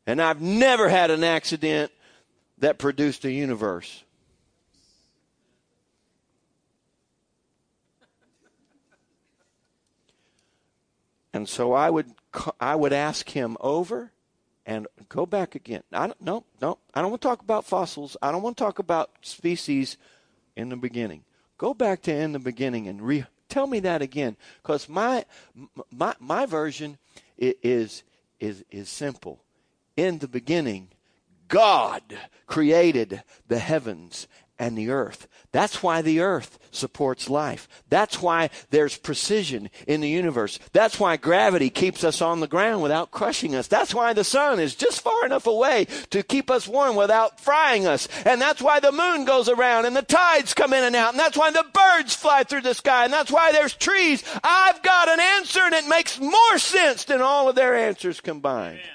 [0.08, 1.92] And I've never had an accident
[2.60, 4.04] that produced a universe.
[11.36, 12.14] And so I would
[12.62, 14.14] I would ask him over
[14.66, 15.84] and go back again.
[15.92, 18.16] I don't no no I don't want to talk about fossils.
[18.22, 19.98] I don't want to talk about species
[20.56, 21.25] in the beginning.
[21.58, 25.26] Go back to in the beginning and re- tell me that again, because my
[25.92, 26.98] my my version
[27.38, 28.04] is
[28.40, 29.42] is is simple.
[29.96, 30.90] In the beginning,
[31.48, 32.04] God
[32.48, 35.28] created the heavens and the earth.
[35.52, 37.68] That's why the earth supports life.
[37.90, 40.60] That's why there's precision in the universe.
[40.74, 43.68] That's why gravity keeps us on the ground without crushing us.
[43.68, 47.88] That's why the sun is just far enough away to keep us warm without frying
[47.88, 48.08] us.
[48.26, 51.14] And that's why the moon goes around and the tides come in and out.
[51.14, 53.06] And that's why the birds fly through the sky.
[53.06, 54.24] And that's why there's trees.
[54.44, 58.80] I've got an answer and it makes more sense than all of their answers combined.
[58.80, 58.90] Amen.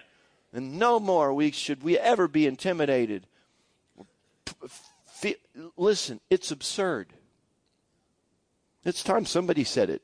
[0.52, 3.26] And no more we should we ever be intimidated
[5.76, 7.12] listen, it's absurd.
[8.84, 10.02] It's time somebody said it.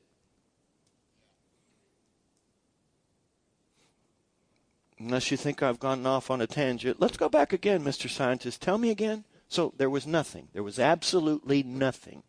[4.99, 8.09] Unless you think I've gone off on a tangent, let's go back again, Mr.
[8.09, 8.61] Scientist.
[8.61, 9.25] Tell me again.
[9.47, 10.49] So there was nothing.
[10.53, 12.23] There was absolutely nothing.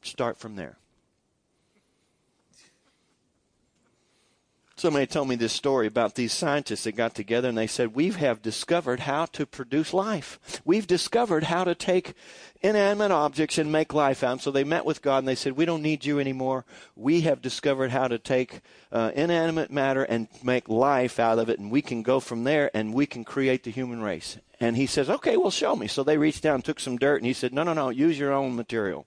[0.00, 0.78] Start from there.
[4.82, 8.10] Somebody told me this story about these scientists that got together and they said, We
[8.10, 10.60] have discovered how to produce life.
[10.64, 12.14] We've discovered how to take
[12.62, 14.32] inanimate objects and make life out.
[14.32, 16.64] And so they met with God and they said, We don't need you anymore.
[16.96, 21.60] We have discovered how to take uh, inanimate matter and make life out of it,
[21.60, 24.38] and we can go from there and we can create the human race.
[24.58, 25.86] And he says, Okay, well, show me.
[25.86, 28.32] So they reached down, took some dirt, and he said, No, no, no, use your
[28.32, 29.06] own material.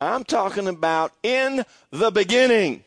[0.00, 2.84] I'm talking about in the beginning.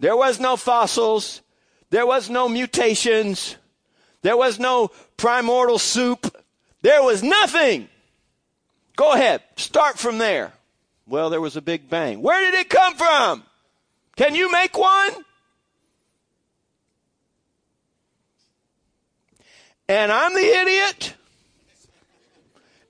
[0.00, 1.40] There was no fossils.
[1.90, 3.56] There was no mutations.
[4.22, 6.34] There was no primordial soup.
[6.82, 7.88] There was nothing.
[8.96, 9.42] Go ahead.
[9.56, 10.52] Start from there.
[11.06, 12.22] Well, there was a big bang.
[12.22, 13.44] Where did it come from?
[14.16, 15.12] Can you make one?
[19.88, 21.14] And I'm the idiot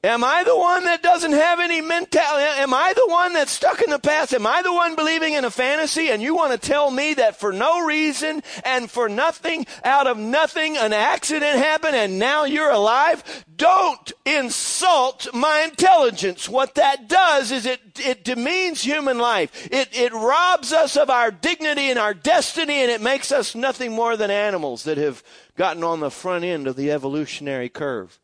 [0.05, 2.45] Am I the one that doesn't have any mentality?
[2.61, 4.35] Am I the one that's stuck in the past?
[4.35, 6.11] Am I the one believing in a fantasy?
[6.11, 10.19] And you want to tell me that for no reason and for nothing, out of
[10.19, 13.47] nothing, an accident happened and now you're alive?
[13.57, 16.51] Don't insult my intelligence.
[16.51, 19.67] What that does is it, it demeans human life.
[19.73, 23.93] It, it robs us of our dignity and our destiny and it makes us nothing
[23.93, 25.25] more than animals that have
[25.57, 28.21] gotten on the front end of the evolutionary curve.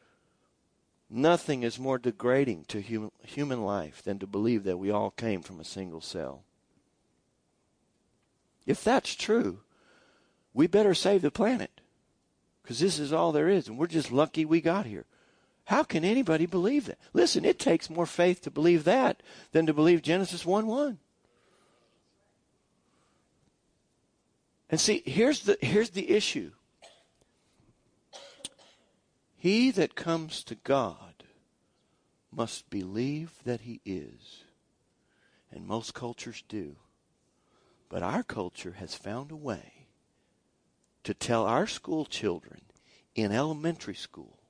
[1.10, 5.42] Nothing is more degrading to human, human life than to believe that we all came
[5.42, 6.44] from a single cell.
[8.64, 9.58] If that's true,
[10.54, 11.80] we better save the planet
[12.62, 15.06] because this is all there is, and we're just lucky we got here.
[15.64, 16.98] How can anybody believe that?
[17.12, 19.20] Listen, it takes more faith to believe that
[19.50, 20.98] than to believe Genesis 1 1.
[24.70, 26.52] And see, here's the, here's the issue
[29.40, 31.24] he that comes to God
[32.30, 34.44] must believe that he is.
[35.50, 36.76] And most cultures do.
[37.88, 39.86] But our culture has found a way
[41.04, 42.60] to tell our school children
[43.14, 44.40] in elementary school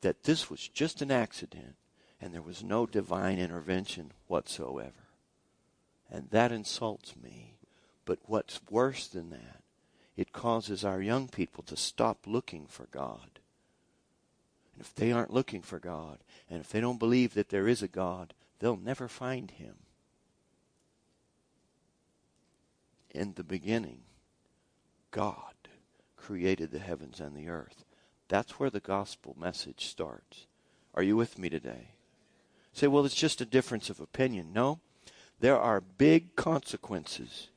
[0.00, 1.74] that this was just an accident
[2.20, 5.08] and there was no divine intervention whatsoever.
[6.08, 7.56] And that insults me.
[8.04, 9.64] But what's worse than that,
[10.16, 13.31] it causes our young people to stop looking for God
[14.72, 17.82] and if they aren't looking for God, and if they don't believe that there is
[17.82, 19.74] a God, they'll never find him.
[23.10, 24.00] In the beginning,
[25.10, 25.54] God
[26.16, 27.84] created the heavens and the earth.
[28.28, 30.46] That's where the gospel message starts.
[30.94, 31.88] Are you with me today?
[32.72, 34.52] Say, well, it's just a difference of opinion.
[34.54, 34.80] No,
[35.40, 37.48] there are big consequences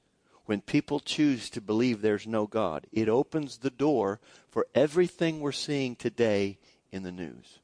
[0.45, 2.87] when people choose to believe there's no God.
[2.91, 6.57] It opens the door for everything we're seeing today
[6.95, 7.59] in the news.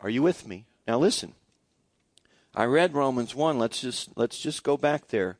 [0.00, 0.66] Are you with me?
[0.86, 1.32] Now listen.
[2.54, 3.58] I read Romans 1.
[3.58, 5.38] Let's just let's just go back there.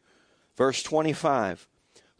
[0.56, 1.68] Verse 25.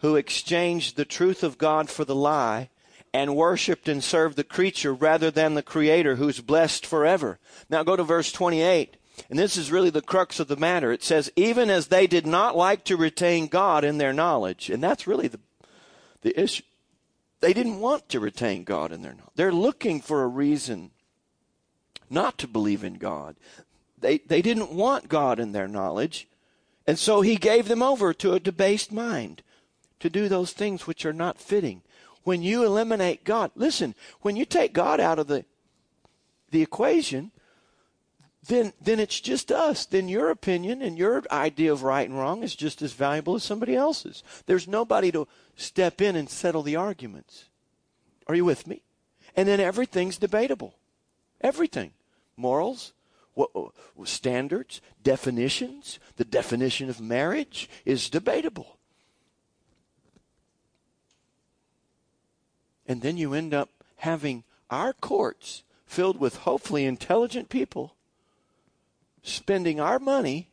[0.00, 2.68] Who exchanged the truth of God for the lie
[3.14, 7.38] and worshiped and served the creature rather than the creator who's blessed forever.
[7.70, 8.98] Now go to verse 28.
[9.30, 10.92] And this is really the crux of the matter.
[10.92, 14.68] It says, even as they did not like to retain God in their knowledge.
[14.68, 15.40] And that's really the,
[16.20, 16.62] the issue.
[17.40, 19.33] They didn't want to retain God in their knowledge.
[19.35, 20.90] They're looking for a reason
[22.09, 23.37] not to believe in God.
[23.99, 26.29] They, they didn't want God in their knowledge.
[26.87, 29.42] And so he gave them over to a debased mind
[30.01, 31.83] to do those things which are not fitting.
[32.22, 35.44] When you eliminate God, listen, when you take God out of the,
[36.51, 37.33] the equation,
[38.48, 39.87] then, then it's just us.
[39.87, 43.42] Then your opinion and your idea of right and wrong is just as valuable as
[43.42, 44.22] somebody else's.
[44.47, 45.26] There's nobody to
[45.57, 47.47] step in and settle the arguments.
[48.26, 48.82] Are you with me?
[49.36, 50.74] And then everything's debatable.
[51.40, 51.92] Everything.
[52.36, 52.92] Morals,
[54.05, 55.99] standards, definitions.
[56.16, 58.78] The definition of marriage is debatable.
[62.86, 67.95] And then you end up having our courts filled with hopefully intelligent people
[69.27, 70.49] spending our money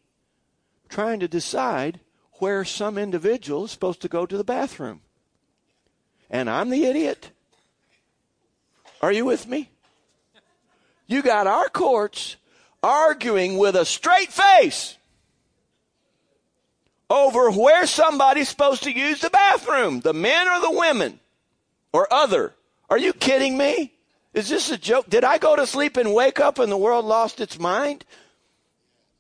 [0.89, 1.99] trying to decide
[2.39, 5.01] where some individual is supposed to go to the bathroom.
[6.29, 7.29] And I'm the idiot.
[9.01, 9.69] Are you with me?
[11.07, 12.37] You got our courts
[12.81, 14.97] arguing with a straight face
[17.09, 21.19] over where somebody's supposed to use the bathroom, the men or the women
[21.91, 22.53] or other.
[22.89, 23.93] Are you kidding me?
[24.33, 25.09] Is this a joke?
[25.09, 28.03] Did I go to sleep and wake up and the world lost its mind?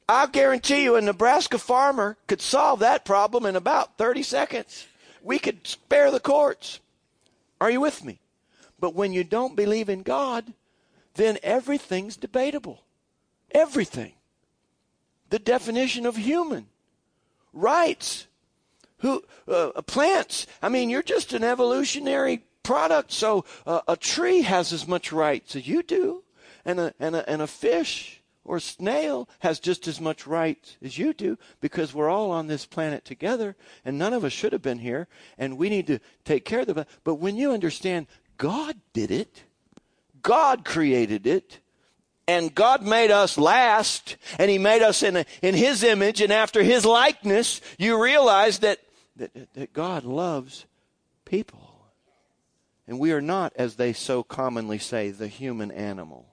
[0.07, 4.87] I guarantee you a Nebraska farmer could solve that problem in about 30 seconds.
[5.21, 6.79] We could spare the courts.
[7.61, 8.19] Are you with me?
[8.79, 10.53] But when you don't believe in God,
[11.13, 12.83] then everything's debatable.
[13.51, 14.13] Everything.
[15.29, 16.67] The definition of human
[17.53, 18.27] rights.
[18.99, 20.47] Who uh, plants?
[20.61, 23.11] I mean, you're just an evolutionary product.
[23.11, 26.23] So uh, a tree has as much rights as you do,
[26.65, 30.97] and a and a and a fish or snail has just as much right as
[30.97, 34.61] you do because we're all on this planet together and none of us should have
[34.61, 38.75] been here and we need to take care of the but when you understand God
[38.93, 39.43] did it
[40.21, 41.59] God created it
[42.27, 46.31] and God made us last and he made us in a, in his image and
[46.31, 48.79] after his likeness you realize that,
[49.17, 50.65] that that God loves
[51.33, 51.59] people.
[52.87, 56.32] And we are not as they so commonly say the human animal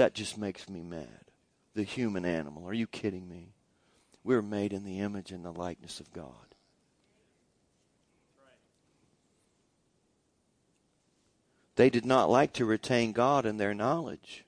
[0.00, 1.26] that just makes me mad.
[1.74, 2.66] The human animal.
[2.66, 3.52] Are you kidding me?
[4.24, 6.54] We're made in the image and the likeness of God.
[11.76, 14.46] They did not like to retain God in their knowledge.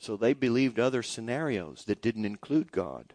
[0.00, 3.14] So they believed other scenarios that didn't include God.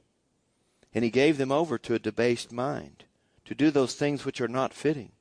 [0.94, 3.04] And he gave them over to a debased mind
[3.44, 5.12] to do those things which are not fitting.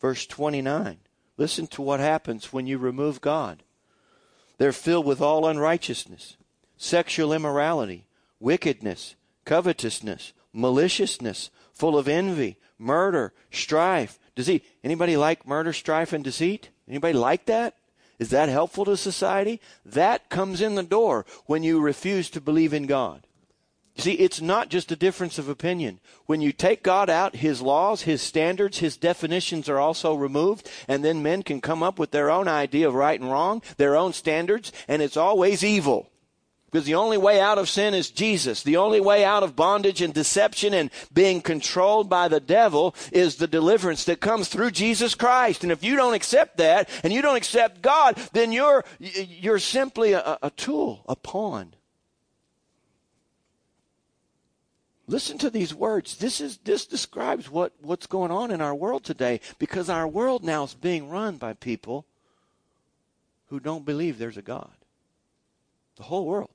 [0.00, 0.96] Verse 29.
[1.36, 3.64] Listen to what happens when you remove God.
[4.60, 6.36] They're filled with all unrighteousness,
[6.76, 8.04] sexual immorality,
[8.40, 14.62] wickedness, covetousness, maliciousness, full of envy, murder, strife, deceit.
[14.84, 16.68] Anybody like murder, strife, and deceit?
[16.86, 17.74] Anybody like that?
[18.18, 19.62] Is that helpful to society?
[19.82, 23.26] That comes in the door when you refuse to believe in God.
[23.96, 26.00] See, it's not just a difference of opinion.
[26.26, 31.04] When you take God out, His laws, His standards, His definitions are also removed, and
[31.04, 34.12] then men can come up with their own idea of right and wrong, their own
[34.12, 36.08] standards, and it's always evil.
[36.70, 38.62] Because the only way out of sin is Jesus.
[38.62, 43.36] The only way out of bondage and deception and being controlled by the devil is
[43.36, 45.64] the deliverance that comes through Jesus Christ.
[45.64, 50.12] And if you don't accept that and you don't accept God, then you're, you're simply
[50.12, 51.74] a, a tool, a pawn
[55.10, 56.18] Listen to these words.
[56.18, 60.44] This is this describes what, what's going on in our world today because our world
[60.44, 62.06] now is being run by people
[63.48, 64.70] who don't believe there's a God.
[65.96, 66.50] The whole world.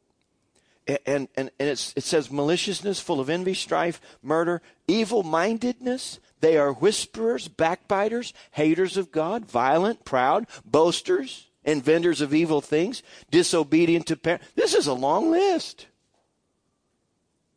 [0.87, 6.19] And and, and it says maliciousness, full of envy, strife, murder, evil mindedness.
[6.39, 14.07] They are whisperers, backbiters, haters of God, violent, proud, boasters, inventors of evil things, disobedient
[14.07, 14.47] to parents.
[14.55, 15.87] This is a long list.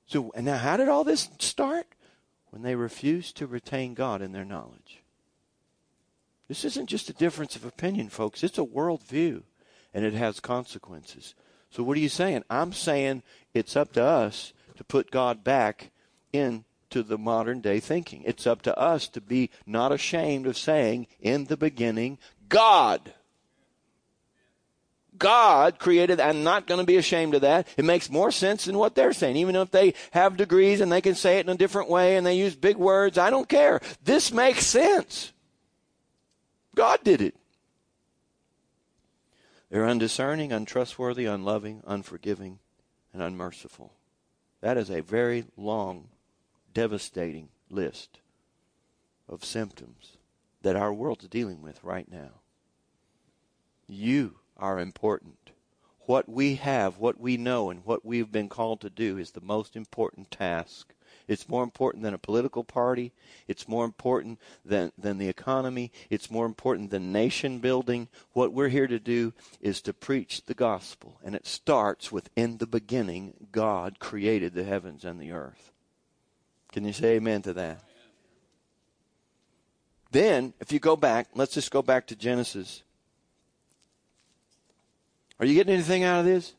[0.09, 1.86] So, and now how did all this start?
[2.50, 5.02] When they refused to retain God in their knowledge.
[6.48, 8.42] This isn't just a difference of opinion, folks.
[8.42, 9.42] It's a worldview,
[9.92, 11.34] and it has consequences.
[11.70, 12.44] So, what are you saying?
[12.48, 15.90] I'm saying it's up to us to put God back
[16.32, 18.22] into the modern day thinking.
[18.24, 22.16] It's up to us to be not ashamed of saying, in the beginning,
[22.48, 23.12] God.
[25.18, 27.66] God created, I'm not going to be ashamed of that.
[27.76, 29.36] It makes more sense than what they're saying.
[29.36, 32.26] Even if they have degrees and they can say it in a different way and
[32.26, 33.80] they use big words, I don't care.
[34.04, 35.32] This makes sense.
[36.74, 37.34] God did it.
[39.70, 42.58] They're undiscerning, untrustworthy, unloving, unforgiving,
[43.12, 43.92] and unmerciful.
[44.60, 46.08] That is a very long,
[46.72, 48.20] devastating list
[49.28, 50.16] of symptoms
[50.62, 52.40] that our world is dealing with right now.
[53.86, 55.52] You are important.
[56.06, 59.42] What we have, what we know, and what we've been called to do is the
[59.42, 60.94] most important task.
[61.26, 63.12] It's more important than a political party.
[63.46, 65.92] It's more important than, than the economy.
[66.09, 68.09] It's more important than nation building.
[68.32, 71.20] What we're here to do is to preach the gospel.
[71.22, 75.72] And it starts with in the beginning, God created the heavens and the earth.
[76.72, 77.82] Can you say amen to that?
[80.11, 82.82] Then, if you go back, let's just go back to Genesis
[85.41, 86.55] are you getting anything out of this?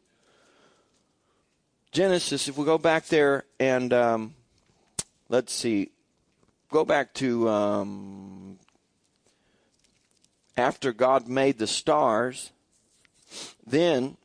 [1.92, 4.36] Genesis, if we go back there and um,
[5.28, 5.90] let's see,
[6.72, 8.60] go back to um,
[10.56, 12.52] after God made the stars,
[13.66, 14.18] then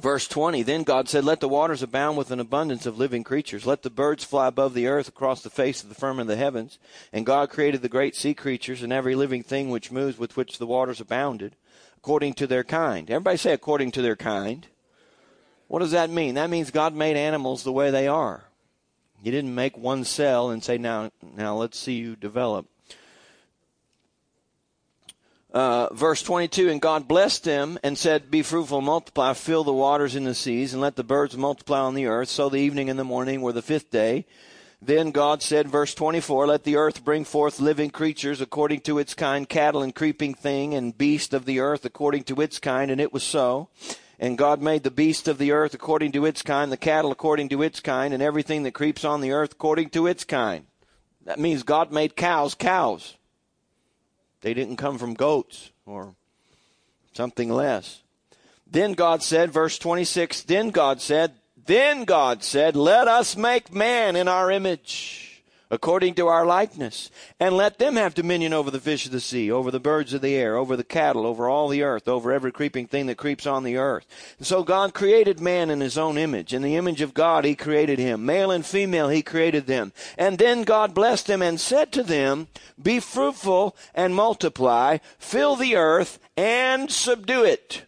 [0.00, 3.66] Verse 20 Then God said, Let the waters abound with an abundance of living creatures.
[3.66, 6.42] Let the birds fly above the earth across the face of the firmament of the
[6.42, 6.78] heavens.
[7.12, 10.58] And God created the great sea creatures and every living thing which moves with which
[10.58, 11.56] the waters abounded,
[12.08, 13.10] according to their kind.
[13.10, 14.66] Everybody say, according to their kind.
[15.66, 16.36] What does that mean?
[16.36, 18.44] That means God made animals the way they are.
[19.22, 22.64] He didn't make one cell and say, Now, now let's see you develop.
[25.52, 30.16] Uh, verse 22 And God blessed them and said, Be fruitful, multiply, fill the waters
[30.16, 32.30] in the seas, and let the birds multiply on the earth.
[32.30, 34.24] So the evening and the morning were the fifth day.
[34.80, 39.12] Then God said, verse 24, Let the earth bring forth living creatures according to its
[39.14, 42.90] kind, cattle and creeping thing, and beast of the earth according to its kind.
[42.90, 43.68] And it was so.
[44.20, 47.48] And God made the beast of the earth according to its kind, the cattle according
[47.50, 50.66] to its kind, and everything that creeps on the earth according to its kind.
[51.24, 53.16] That means God made cows cows.
[54.40, 56.14] They didn't come from goats or
[57.12, 58.02] something less.
[58.70, 61.34] Then God said, verse 26, then God said,
[61.68, 65.28] then God said, let us make man in our image
[65.70, 69.50] according to our likeness, and let them have dominion over the fish of the sea,
[69.50, 72.50] over the birds of the air, over the cattle, over all the earth, over every
[72.50, 74.06] creeping thing that creeps on the earth.
[74.38, 76.54] And so God created man in his own image.
[76.54, 78.24] In the image of God, he created him.
[78.24, 79.92] Male and female, he created them.
[80.16, 82.48] And then God blessed them and said to them,
[82.80, 87.84] Be fruitful and multiply, fill the earth and subdue it.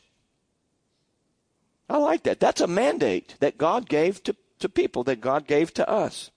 [1.91, 2.39] I like that.
[2.39, 6.31] That's a mandate that God gave to, to people, that God gave to us.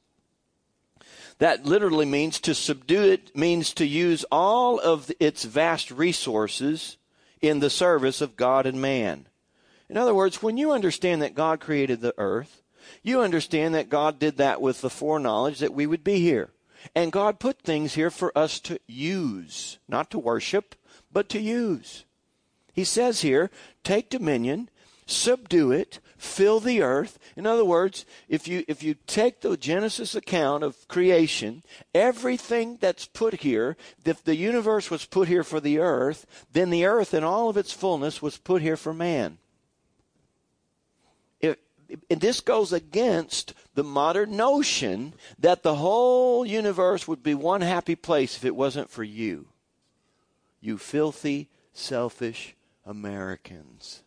[1.38, 6.98] That literally means to subdue it, means to use all of its vast resources
[7.40, 9.28] in the service of God and man.
[9.90, 12.64] In other words, when you understand that God created the earth,
[13.04, 16.50] you understand that God did that with the foreknowledge that we would be here.
[16.96, 20.76] And God put things here for us to use, not to worship,
[21.12, 22.06] but to use.
[22.74, 23.52] He says here,
[23.84, 24.70] take dominion,
[25.14, 27.20] subdue it, fill the earth.
[27.36, 33.06] In other words, if you if you take the Genesis account of creation, everything that's
[33.06, 37.24] put here, if the universe was put here for the earth, then the earth in
[37.24, 39.38] all of its fullness was put here for man.
[42.10, 47.96] And this goes against the modern notion that the whole universe would be one happy
[47.96, 49.48] place if it wasn't for you.
[50.60, 52.56] You filthy, selfish
[52.86, 54.03] Americans.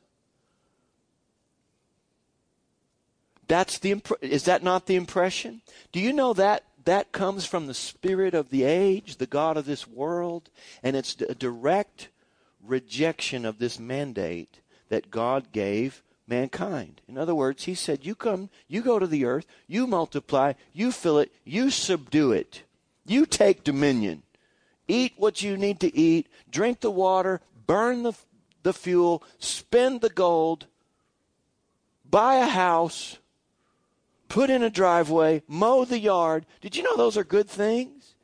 [3.49, 5.62] That's the imp- is that not the impression?
[5.92, 9.66] Do you know that that comes from the spirit of the age, the god of
[9.66, 10.51] this world,
[10.82, 12.09] and it's a direct
[12.64, 17.01] rejection of this mandate that God gave mankind.
[17.09, 20.90] In other words, he said, "You come, you go to the earth, you multiply, you
[20.90, 22.62] fill it, you subdue it.
[23.05, 24.22] You take dominion.
[24.88, 28.14] Eat what you need to eat, drink the water, burn the
[28.66, 30.66] the fuel, spend the gold,
[32.05, 33.18] buy a house,
[34.29, 36.47] put in a driveway, mow the yard.
[36.61, 38.14] Did you know those are good things?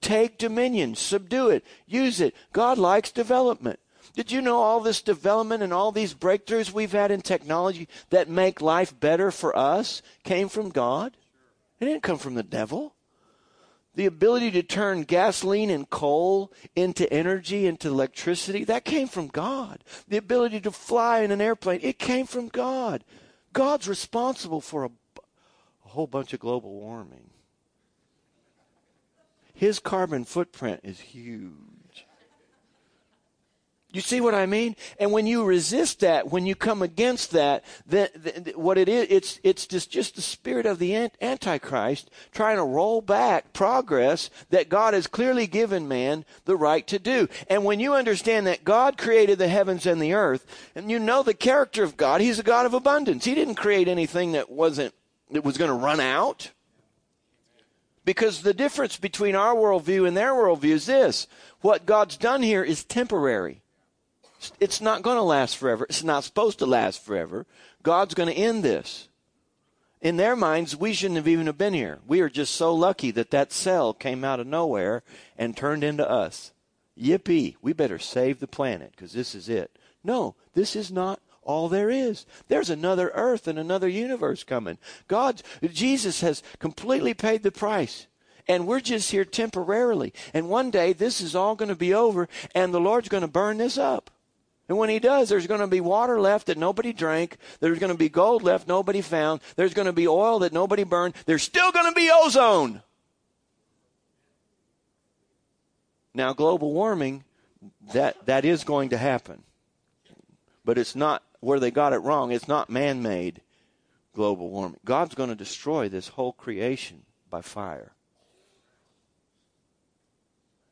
[0.00, 2.34] Take dominion, subdue it, use it.
[2.52, 3.80] God likes development.
[4.14, 8.28] Did you know all this development and all these breakthroughs we've had in technology that
[8.28, 11.16] make life better for us came from God?
[11.78, 12.94] It didn't come from the devil.
[13.94, 19.82] The ability to turn gasoline and coal into energy, into electricity, that came from God.
[20.06, 23.04] The ability to fly in an airplane, it came from God.
[23.52, 24.90] God's responsible for a
[25.88, 27.30] whole bunch of global warming.
[29.54, 32.06] His carbon footprint is huge.
[33.90, 34.76] You see what I mean?
[35.00, 38.08] And when you resist that, when you come against that, then
[38.54, 43.00] what it is, it's it's just just the spirit of the antichrist trying to roll
[43.00, 47.28] back progress that God has clearly given man the right to do.
[47.48, 51.22] And when you understand that God created the heavens and the earth, and you know
[51.22, 53.24] the character of God, He's a God of abundance.
[53.24, 54.92] He didn't create anything that wasn't
[55.30, 56.50] that was going to run out?
[58.04, 61.26] Because the difference between our worldview and their worldview is this
[61.60, 63.60] what God's done here is temporary.
[64.60, 65.84] It's not going to last forever.
[65.88, 67.44] It's not supposed to last forever.
[67.82, 69.08] God's going to end this.
[70.00, 71.98] In their minds, we shouldn't have even have been here.
[72.06, 75.02] We are just so lucky that that cell came out of nowhere
[75.36, 76.52] and turned into us.
[76.96, 77.56] Yippee!
[77.60, 79.76] We better save the planet because this is it.
[80.04, 82.26] No, this is not all there is.
[82.48, 84.76] There's another earth and another universe coming.
[85.08, 88.06] God, Jesus has completely paid the price.
[88.46, 90.12] And we're just here temporarily.
[90.34, 93.28] And one day this is all going to be over and the Lord's going to
[93.28, 94.10] burn this up.
[94.68, 97.38] And when he does, there's going to be water left that nobody drank.
[97.60, 99.40] There's going to be gold left nobody found.
[99.56, 101.14] There's going to be oil that nobody burned.
[101.24, 102.82] There's still going to be ozone.
[106.12, 107.24] Now, global warming
[107.94, 109.42] that that is going to happen.
[110.64, 112.32] But it's not where they got it wrong.
[112.32, 113.40] It's not man-made
[114.14, 114.80] global warming.
[114.84, 117.92] God's going to destroy this whole creation by fire.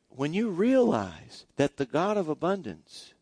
[0.09, 3.13] When you realize that the God of abundance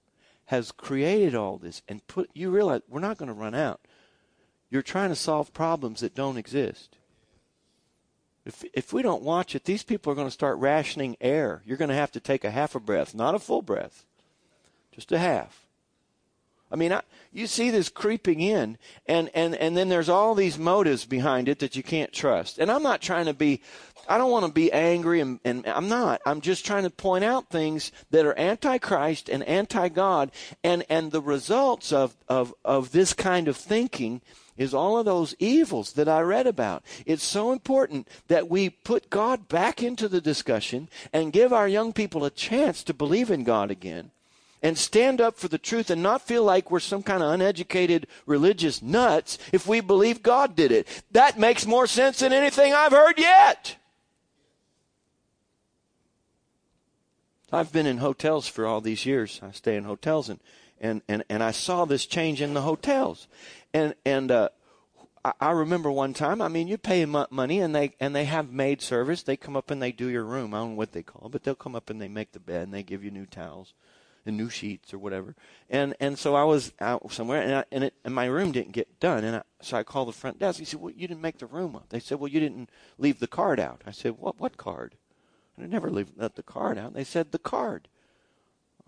[0.47, 3.81] has created all this and put you realize we're not going to run out.
[4.71, 6.99] You're trying to solve problems that don't exist.
[8.45, 11.63] If if we don't watch it, these people are going to start rationing air.
[11.65, 14.05] You're going to have to take a half a breath, not a full breath,
[14.93, 15.64] just a half.
[16.75, 17.03] I mean, I,
[17.33, 21.61] you see this creeping in, and, and, and then there's all these motives behind it
[21.61, 22.59] that you can't trust.
[22.59, 23.63] And I'm not trying to be,
[24.09, 26.21] I don't want to be angry, and, and I'm not.
[26.27, 30.33] I'm just trying to point out things that are anti-Christ and anti-God,
[30.65, 34.21] and, and the results of, of, of this kind of thinking
[34.57, 36.83] is all of those evils that I read about.
[37.07, 41.93] It's so important that we put God back into the discussion and give our young
[41.93, 44.11] people a chance to believe in God again
[44.65, 48.07] and stand up for the truth and not feel like we're some kind of uneducated
[48.25, 50.89] religious nuts if we believe God did it.
[51.13, 53.77] That makes more sense than anything I've heard yet.
[57.53, 59.39] I've been in hotels for all these years.
[59.43, 60.41] I stay in hotels and
[60.81, 63.29] and and, and I saw this change in the hotels
[63.75, 64.49] and and uh,
[65.41, 66.43] I remember one time.
[66.43, 69.23] I mean, you pay money, and they and they have maid service.
[69.23, 70.53] They come up and they do your room.
[70.53, 72.41] I don't know what they call, it, but they'll come up and they make the
[72.41, 73.73] bed and they give you new towels
[74.27, 75.35] and new sheets or whatever.
[75.69, 78.73] And and so I was out somewhere, and I, and, it, and my room didn't
[78.73, 79.25] get done.
[79.25, 80.59] And I, so I called the front desk.
[80.59, 83.21] He said, "Well, you didn't make the room up." They said, "Well, you didn't leave
[83.21, 84.97] the card out." I said, "What what card?"
[85.57, 86.95] And I never leave let the card out.
[86.95, 87.89] They said the card.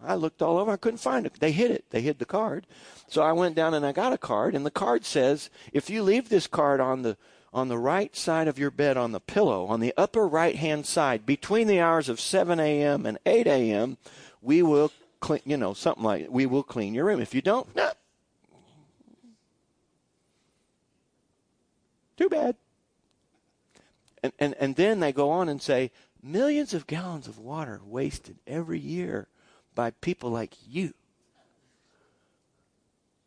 [0.03, 0.73] I looked all over.
[0.73, 1.41] I couldn't find it.
[1.41, 1.87] They hid it.
[1.91, 2.67] They hid the card.
[3.09, 6.03] So I went down and I got a card, and the card says, if you
[6.03, 7.17] leave this card on the
[7.53, 10.85] on the right side of your bed on the pillow, on the upper right hand
[10.85, 13.07] side, between the hours of 7 a.m.
[13.07, 13.97] and 8 a.m.,
[14.43, 14.93] we will
[15.27, 17.21] clean, you know, something like we will clean your room.
[17.21, 17.91] If you don't, no.
[22.17, 22.55] Too bad.
[24.23, 25.91] And, and, and then they go on and say,
[26.23, 29.27] millions of gallons of water wasted every year
[29.75, 30.95] by people like you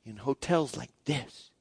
[0.06, 1.52] in hotels like this.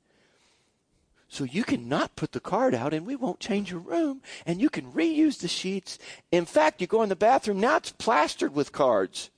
[1.28, 4.60] So you can not put the card out and we won't change your room and
[4.60, 5.98] you can reuse the sheets.
[6.30, 9.30] In fact, you go in the bathroom, now it's plastered with cards.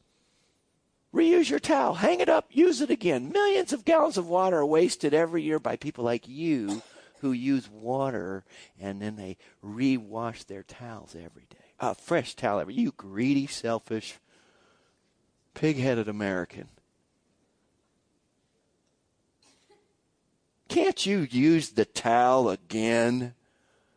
[1.12, 3.32] Reuse your towel, hang it up, use it again.
[3.32, 6.82] Millions of gallons of water are wasted every year by people like you
[7.20, 8.44] who use water
[8.80, 11.56] and then they rewash their towels every day.
[11.80, 14.18] A fresh towel every you greedy, selfish
[15.54, 16.68] pig headed American.
[20.68, 23.34] Can't you use the towel again?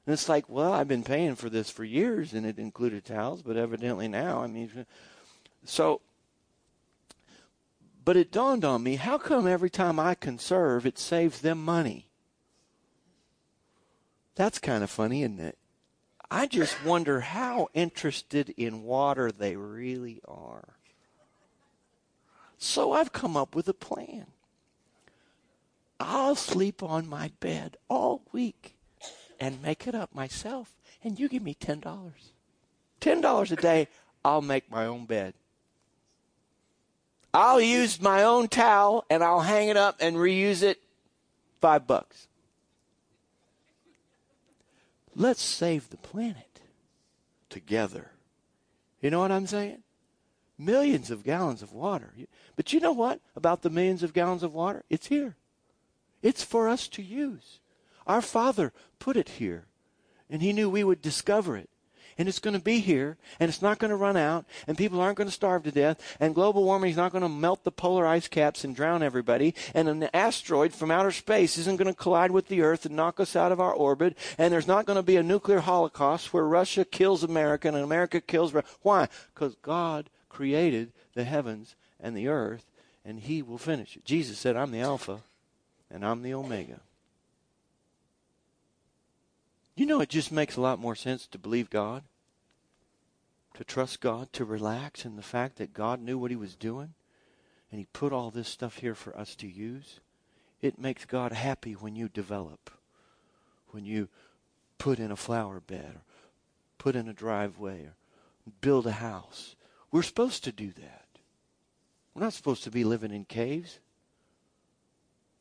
[0.05, 3.43] And it's like, well, I've been paying for this for years and it included towels,
[3.43, 4.87] but evidently now, I mean,
[5.63, 6.01] so,
[8.03, 12.07] but it dawned on me how come every time I conserve, it saves them money?
[14.35, 15.57] That's kind of funny, isn't it?
[16.31, 20.75] I just wonder how interested in water they really are.
[22.57, 24.25] So I've come up with a plan.
[25.99, 28.75] I'll sleep on my bed all week
[29.39, 30.73] and make it up myself,
[31.03, 31.81] and you give me $10.
[33.01, 33.87] $10 a day,
[34.25, 35.33] I'll make my own bed.
[37.33, 40.79] I'll use my own towel and I'll hang it up and reuse it.
[41.59, 42.27] Five bucks.
[45.15, 46.61] Let's save the planet
[47.49, 48.11] together.
[49.01, 49.79] You know what I'm saying?
[50.57, 52.13] Millions of gallons of water.
[52.55, 54.83] But you know what about the millions of gallons of water?
[54.89, 55.35] It's here.
[56.21, 57.59] It's for us to use.
[58.07, 59.65] Our Father put it here,
[60.29, 61.69] and He knew we would discover it.
[62.17, 65.01] And it's going to be here, and it's not going to run out, and people
[65.01, 67.71] aren't going to starve to death, and global warming is not going to melt the
[67.71, 71.99] polar ice caps and drown everybody, and an asteroid from outer space isn't going to
[71.99, 74.97] collide with the Earth and knock us out of our orbit, and there's not going
[74.97, 78.53] to be a nuclear holocaust where Russia kills America and America kills.
[78.53, 78.67] Russia.
[78.81, 79.07] Why?
[79.33, 82.65] Because God created the heavens and the earth,
[83.05, 84.05] and he will finish it.
[84.05, 85.21] Jesus said, I'm the Alpha
[85.89, 86.79] and I'm the Omega.
[89.75, 92.03] You know, it just makes a lot more sense to believe God,
[93.55, 96.93] to trust God, to relax in the fact that God knew what he was doing,
[97.71, 99.99] and he put all this stuff here for us to use.
[100.61, 102.69] It makes God happy when you develop,
[103.71, 104.09] when you
[104.77, 106.01] put in a flower bed, or
[106.77, 107.95] put in a driveway, or
[108.61, 109.55] build a house.
[109.91, 111.05] We're supposed to do that.
[112.13, 113.79] We're not supposed to be living in caves.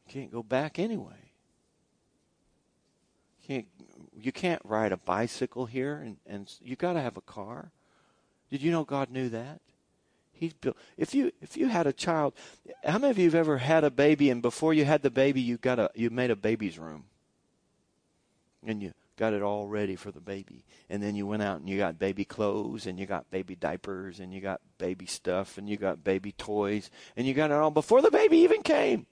[0.06, 1.32] You can't go back anyway.
[3.46, 3.66] Can't
[4.20, 7.70] you can't ride a bicycle here and, and you gotta have a car.
[8.50, 9.60] Did you know God knew that?
[10.32, 10.76] He's built.
[10.96, 12.34] If you if you had a child,
[12.84, 15.40] how many of you have ever had a baby and before you had the baby,
[15.40, 17.04] you got a you made a baby's room,
[18.66, 21.68] and you got it all ready for the baby, and then you went out and
[21.68, 25.68] you got baby clothes and you got baby diapers and you got baby stuff and
[25.68, 29.06] you got baby toys and you got it all before the baby even came.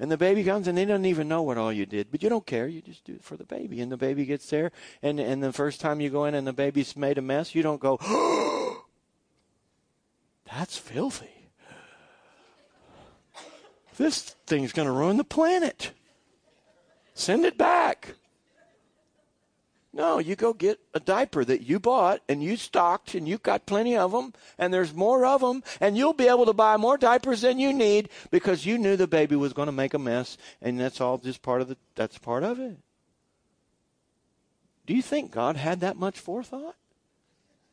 [0.00, 2.28] And the baby comes and they don't even know what all you did, but you
[2.28, 2.66] don't care.
[2.66, 3.80] You just do it for the baby.
[3.80, 4.72] And the baby gets there,
[5.02, 7.62] and and the first time you go in and the baby's made a mess, you
[7.62, 7.98] don't go,
[10.52, 11.30] "That's filthy."
[13.96, 15.92] This thing's going to ruin the planet.
[17.14, 18.14] Send it back.
[19.94, 23.64] No, you go get a diaper that you bought and you stocked and you've got
[23.64, 26.98] plenty of them and there's more of them and you'll be able to buy more
[26.98, 30.36] diapers than you need because you knew the baby was going to make a mess
[30.60, 32.76] and that's all just part of the that's part of it.
[34.84, 36.74] Do you think God had that much forethought?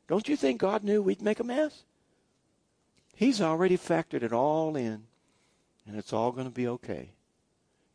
[0.08, 1.82] Don't you think God knew we'd make a mess?
[3.16, 5.06] He's already factored it all in
[5.88, 7.14] and it's all going to be okay.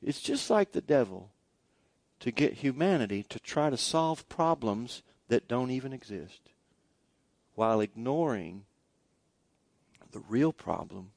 [0.03, 1.31] It's just like the devil
[2.21, 6.41] to get humanity to try to solve problems that don't even exist
[7.55, 8.65] while ignoring
[10.13, 11.11] the real problem,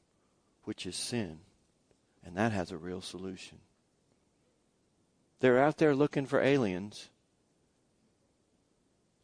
[0.63, 1.39] which is sin.
[2.25, 3.59] And that has a real solution.
[5.39, 7.09] They're out there looking for aliens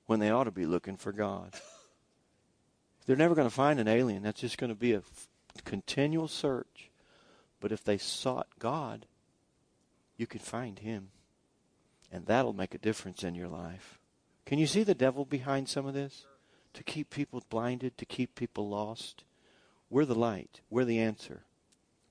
[0.05, 1.53] when they ought to be looking for God.
[3.05, 4.23] They're never going to find an alien.
[4.23, 5.27] That's just going to be a f-
[5.63, 6.89] continual search.
[7.59, 9.05] But if they sought God,
[10.17, 11.09] you could find Him.
[12.11, 13.99] And that'll make a difference in your life.
[14.45, 16.25] Can you see the devil behind some of this?
[16.73, 19.23] To keep people blinded, to keep people lost.
[19.89, 20.61] We're the light.
[20.69, 21.43] We're the answer.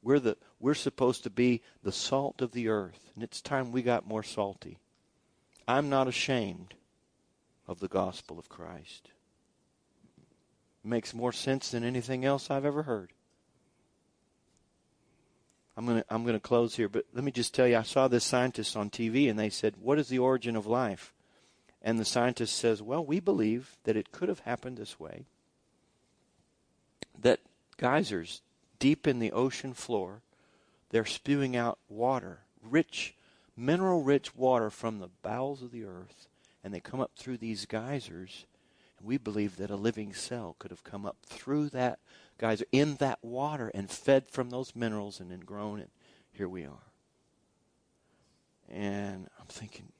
[0.03, 3.83] We're the we're supposed to be the salt of the earth, and it's time we
[3.83, 4.79] got more salty.
[5.67, 6.75] I'm not ashamed
[7.67, 9.11] of the gospel of Christ.
[10.85, 13.14] It makes more sense than anything else I've ever heard.
[15.77, 17.83] I'm going to I'm going to close here, but let me just tell you I
[17.83, 21.13] saw this scientist on TV and they said, "What is the origin of life?"
[21.83, 25.25] And the scientist says, "Well, we believe that it could have happened this way.
[27.19, 27.41] That
[27.77, 28.43] geysers
[28.79, 30.23] deep in the ocean floor,
[30.91, 33.15] they're spewing out water, rich
[33.57, 36.29] mineral rich water from the bowels of the earth,
[36.63, 38.47] and they come up through these geysers,
[38.99, 41.99] and we believe that a living cell could have come up through that
[42.39, 45.91] geyser in that water and fed from those minerals and then grown, and
[46.33, 46.93] here we are.
[48.69, 49.93] And I'm thinking,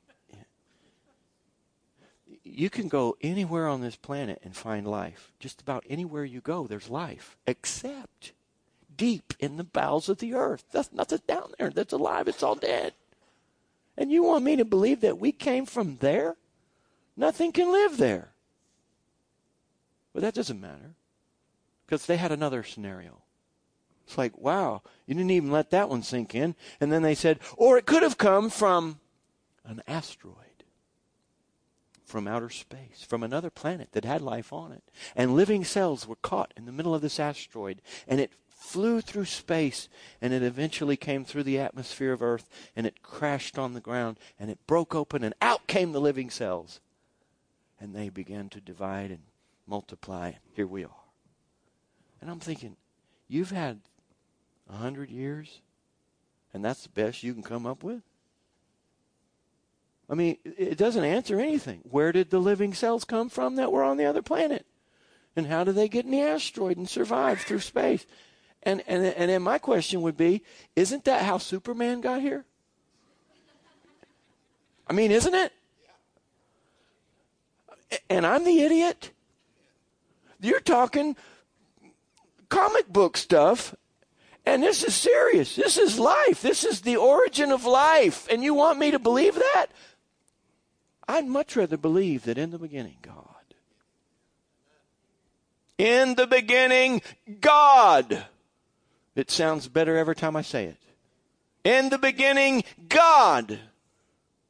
[2.43, 5.33] you can go anywhere on this planet and find life.
[5.39, 8.33] Just about anywhere you go, there's life, except
[8.97, 10.65] deep in the bowels of the earth.
[10.71, 12.29] That's nothing down there that's alive.
[12.29, 12.93] It's all dead.
[13.97, 16.37] And you want me to believe that we came from there?
[17.17, 18.33] Nothing can live there.
[20.13, 20.95] But that doesn't matter
[21.87, 23.23] because they had another scenario.
[24.07, 26.55] It's like, wow, you didn't even let that one sink in.
[26.81, 29.01] And then they said, or it could have come from
[29.65, 30.45] an asteroid
[32.15, 34.85] from outer space, from another planet that had life on it.
[35.17, 39.25] And living cells were caught in the middle of this asteroid, and it flew through
[39.25, 39.89] space,
[40.23, 44.21] and it eventually came through the atmosphere of Earth, and it crashed on the ground,
[44.39, 46.79] and it broke open, and out came the living cells.
[47.81, 49.23] And they began to divide and
[49.67, 50.35] multiply.
[50.55, 51.04] Here we are.
[52.25, 52.75] And I'm thinking,
[53.29, 53.81] you've had
[54.71, 55.61] a hundred years,
[56.55, 58.01] and that's the best you can come up with?
[60.09, 61.83] I mean, it doesn't answer anything.
[61.83, 64.65] Where did the living cells come from that were on the other planet?
[65.37, 68.07] And how did they get in the asteroid and survive through space?
[68.63, 70.45] And, and, and then my question would be
[70.75, 72.47] isn't that how Superman got here?
[74.89, 75.53] I mean, isn't it?
[78.09, 79.11] And I'm the idiot.
[80.41, 81.17] You're talking
[82.49, 83.75] comic book stuff.
[84.47, 85.57] And this is serious.
[85.57, 86.43] This is life.
[86.43, 88.29] This is the origin of life.
[88.31, 89.67] And you want me to believe that?
[91.09, 93.25] I'd much rather believe that in the beginning, God.
[95.79, 97.03] In the beginning,
[97.41, 98.27] God.
[99.15, 100.79] It sounds better every time I say it.
[101.65, 103.59] In the beginning, God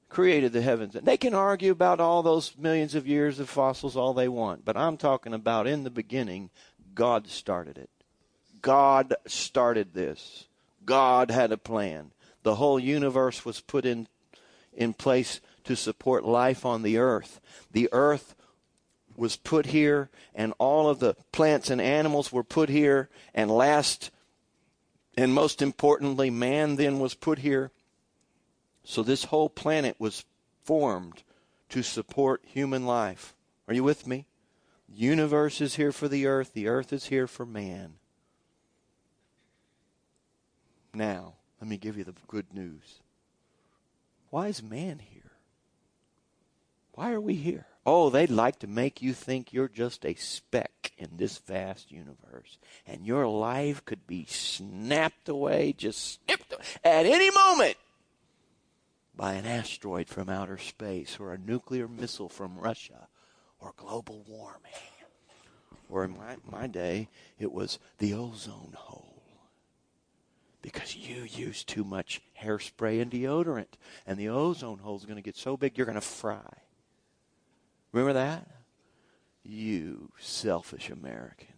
[0.08, 0.94] created the heavens.
[0.94, 4.64] And they can argue about all those millions of years of fossils all they want,
[4.64, 6.50] but I'm talking about in the beginning,
[6.94, 7.90] God started it.
[8.62, 10.46] God started this.
[10.84, 12.12] God had a plan.
[12.42, 14.08] The whole universe was put in
[14.76, 17.40] in place to support life on the earth.
[17.72, 18.34] The earth
[19.16, 24.10] was put here and all of the plants and animals were put here and last
[25.16, 27.70] and most importantly man then was put here.
[28.82, 30.24] So this whole planet was
[30.64, 31.22] formed
[31.70, 33.34] to support human life.
[33.68, 34.26] Are you with me?
[34.88, 37.94] Universe is here for the earth, the earth is here for man.
[40.92, 43.00] Now, let me give you the good news.
[44.30, 45.32] Why is man here?
[46.92, 47.66] Why are we here?
[47.86, 52.58] Oh, they'd like to make you think you're just a speck in this vast universe.
[52.86, 56.54] And your life could be snapped away, just snipped
[56.84, 57.76] at any moment
[59.16, 63.08] by an asteroid from outer space or a nuclear missile from Russia
[63.64, 64.72] or global warming.
[65.88, 67.08] Or in my, my day,
[67.38, 69.22] it was the ozone hole
[70.62, 73.76] because you use too much hairspray and deodorant.
[74.06, 76.58] And the ozone hole is going to get so big you're going to fry.
[77.92, 78.48] Remember that?
[79.42, 81.48] You selfish American.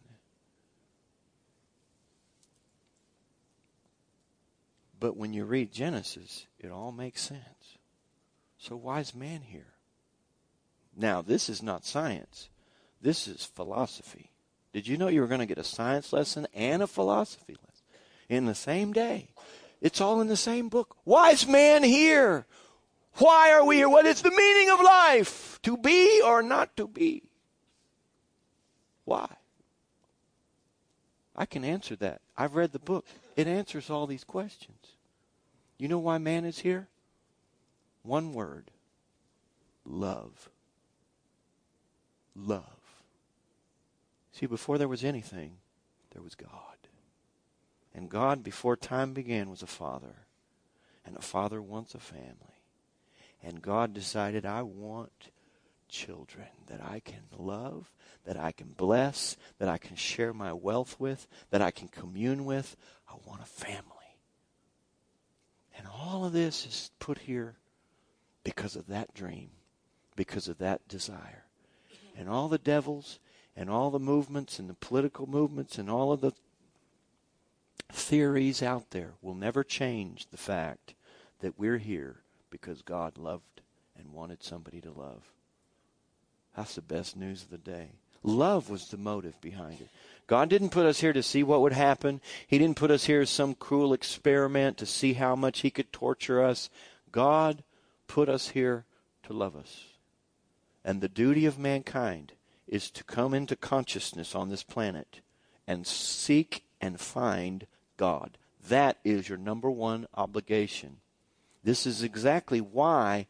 [4.99, 7.79] But when you read Genesis, it all makes sense.
[8.59, 9.76] So why is man here?
[10.97, 12.49] Now, this is not science.
[13.03, 14.31] This is philosophy.
[14.73, 17.67] Did you know you were going to get a science lesson and a philosophy lesson?
[18.29, 19.29] in the same day.
[19.81, 20.97] It's all in the same book.
[21.05, 22.47] Why is man here?
[23.15, 23.89] Why are we here?
[23.89, 25.61] What is the meaning of life?
[25.63, 27.23] To be or not to be?
[29.05, 29.29] Why?
[31.35, 32.21] I can answer that.
[32.37, 33.07] I've read the book.
[33.37, 34.79] It answers all these questions.
[35.79, 36.89] You know why man is here?
[38.03, 38.71] One word
[39.85, 40.49] love.
[42.37, 42.65] Love.
[44.33, 45.57] See, before there was anything,
[46.13, 46.51] there was God.
[47.95, 50.27] And God, before time began, was a father.
[51.07, 52.61] And a father wants a family.
[53.43, 55.31] And God decided, I want
[55.89, 57.91] children that I can love,
[58.25, 62.45] that I can bless, that I can share my wealth with, that I can commune
[62.45, 62.77] with.
[63.09, 63.83] I want a family.
[65.79, 67.57] And all of this is put here
[68.45, 69.51] because of that dream,
[70.17, 71.46] because of that desire.
[72.19, 73.19] And all the devils
[73.57, 76.33] and all the movements and the political movements and all of the
[77.93, 80.95] theories out there will never change the fact
[81.41, 82.17] that we're here
[82.51, 83.61] because God loved
[83.99, 85.23] and wanted somebody to love.
[86.57, 87.91] That's the best news of the day.
[88.23, 89.89] Love was the motive behind it.
[90.27, 92.21] God didn't put us here to see what would happen.
[92.47, 95.93] He didn't put us here as some cruel experiment to see how much He could
[95.93, 96.69] torture us.
[97.13, 97.63] God
[98.09, 98.85] put us here
[99.25, 99.85] to love us.
[100.87, 102.33] And the duty of mankind
[102.69, 105.21] is to come into consciousness on this planet
[105.67, 107.67] and seek and find
[107.97, 108.39] God.
[108.69, 110.99] That is your number one obligation.
[111.65, 113.27] This is exactly why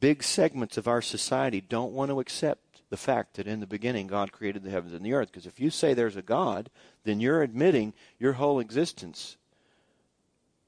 [0.00, 4.06] big segments of our society don't want to accept the fact that in the beginning
[4.06, 5.28] God created the heavens and the earth.
[5.30, 6.70] Because if you say there's a God,
[7.04, 9.36] then you're admitting your whole existence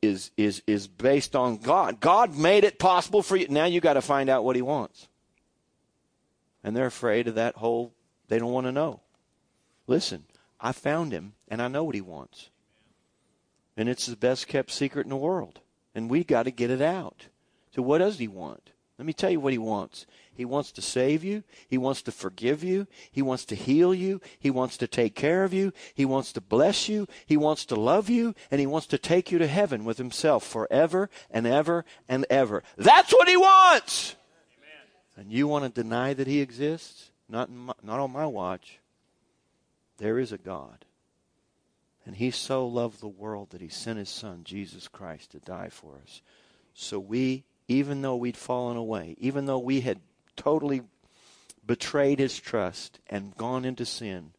[0.03, 2.01] is is is based on God.
[2.01, 3.49] God made it possible for you.
[3.49, 5.09] Now you got to find out what He wants,
[6.63, 7.93] and they're afraid of that whole.
[8.29, 9.01] They don't want to know.
[9.87, 10.25] Listen,
[10.61, 12.51] I found Him, and I know what He wants.
[13.77, 15.61] And it's the best kept secret in the world.
[15.95, 17.27] And we got to get it out.
[17.75, 18.71] So, what does he want?
[18.99, 20.05] Let me tell you what he wants.
[20.35, 21.43] He wants to save you.
[21.69, 22.87] He wants to forgive you.
[23.11, 24.21] He wants to heal you.
[24.39, 25.73] He wants to take care of you.
[25.95, 27.09] He wants to bless you.
[27.25, 28.35] He wants to love you.
[28.51, 32.63] And he wants to take you to heaven with himself forever and ever and ever.
[32.77, 34.17] That's what he wants.
[35.21, 37.11] And you want to deny that he exists?
[37.29, 38.79] Not, my, not on my watch.
[39.99, 40.87] There is a God.
[42.07, 45.69] And he so loved the world that he sent his son, Jesus Christ, to die
[45.69, 46.23] for us.
[46.73, 50.01] So we, even though we'd fallen away, even though we had
[50.37, 50.81] totally
[51.67, 54.33] betrayed his trust and gone into sin,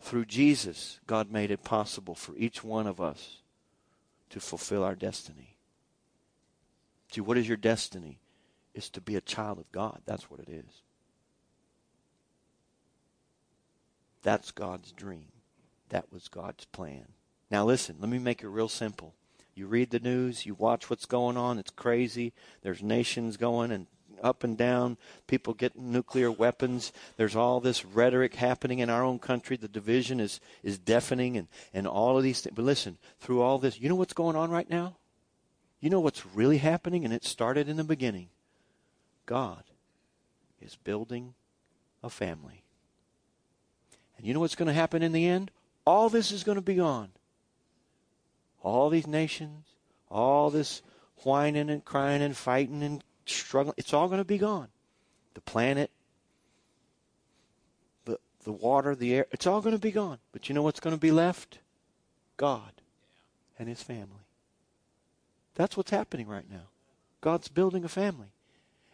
[0.00, 3.36] through Jesus, God made it possible for each one of us
[4.30, 5.54] to fulfill our destiny.
[7.12, 8.18] See, what is your destiny?
[8.78, 10.02] It's to be a child of God.
[10.06, 10.82] That's what it is.
[14.22, 15.32] That's God's dream.
[15.88, 17.06] That was God's plan.
[17.50, 19.14] Now, listen, let me make it real simple.
[19.56, 22.32] You read the news, you watch what's going on, it's crazy.
[22.62, 23.88] There's nations going and
[24.22, 26.92] up and down, people getting nuclear weapons.
[27.16, 29.56] There's all this rhetoric happening in our own country.
[29.56, 32.54] The division is, is deafening and, and all of these things.
[32.54, 34.98] But listen, through all this, you know what's going on right now?
[35.80, 38.28] You know what's really happening, and it started in the beginning.
[39.28, 39.62] God
[40.60, 41.34] is building
[42.02, 42.64] a family.
[44.16, 45.50] And you know what's going to happen in the end?
[45.88, 47.08] all this is going to be gone.
[48.60, 49.64] All these nations,
[50.10, 50.82] all this
[51.24, 54.68] whining and crying and fighting and struggling, it's all going to be gone.
[55.32, 55.90] The planet,
[58.04, 60.18] the, the water, the air, it's all going to be gone.
[60.30, 61.58] But you know what's going to be left?
[62.36, 62.72] God
[63.58, 64.26] and his family.
[65.54, 66.68] That's what's happening right now.
[67.22, 68.28] God's building a family.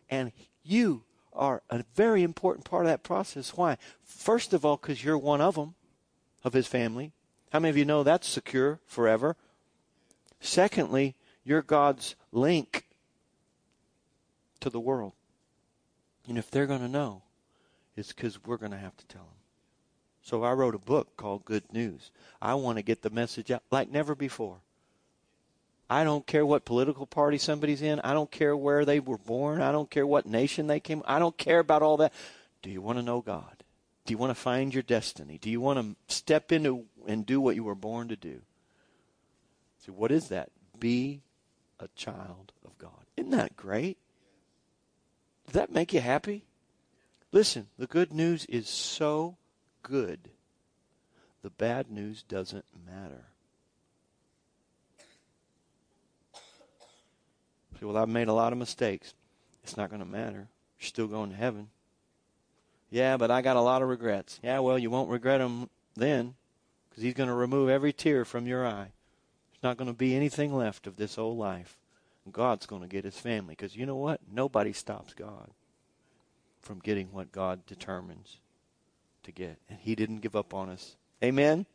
[0.09, 0.33] And
[0.63, 1.03] you
[1.33, 3.57] are a very important part of that process.
[3.57, 3.77] Why?
[4.03, 5.75] First of all, because you're one of them,
[6.45, 7.13] of his family.
[7.51, 9.37] How many of you know that's secure forever?
[10.41, 12.87] Secondly, you're God's link
[14.61, 15.13] to the world.
[16.29, 17.23] And if they're going to know,
[17.97, 19.31] it's because we're going to have to tell them.
[20.23, 22.11] So I wrote a book called Good News.
[22.41, 24.57] I want to get the message out like never before.
[25.89, 28.01] I don't care what political party somebody's in.
[28.01, 29.61] I don't care where they were born.
[29.61, 31.03] I don't care what nation they came.
[31.05, 32.13] I don't care about all that.
[32.63, 33.63] Do you want to know God?
[34.07, 35.39] Do you want to find your destiny?
[35.39, 38.41] Do you want to step into and do what you were born to do?
[39.85, 40.51] So what is that?
[40.79, 41.23] Be
[41.79, 42.91] a child of God.
[43.17, 43.99] Isn't that great?
[45.47, 46.45] Does that make you happy?
[47.33, 49.37] Listen, the good news is so
[49.83, 50.31] good.
[51.43, 53.27] The bad news doesn't matter.
[57.79, 59.15] Say, well, I've made a lot of mistakes.
[59.63, 60.49] It's not going to matter.
[60.79, 61.69] You're still going to heaven.
[62.91, 64.39] Yeah, but I got a lot of regrets.
[64.43, 66.35] Yeah, well, you won't regret them then
[66.89, 68.93] because He's going to remove every tear from your eye.
[69.53, 71.77] There's not going to be anything left of this old life.
[72.31, 74.21] God's going to get His family because you know what?
[74.31, 75.51] Nobody stops God
[76.63, 78.39] from getting what God determines
[79.25, 79.59] to get.
[79.69, 80.97] And He didn't give up on us.
[81.23, 81.67] Amen?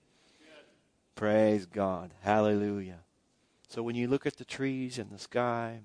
[1.15, 2.11] Praise God.
[2.21, 2.99] Hallelujah.
[3.69, 5.81] So when you look at the trees and the sky,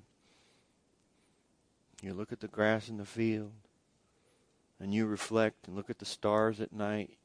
[2.02, 3.52] you look at the grass in the field,
[4.80, 7.16] and you reflect and look at the stars at night,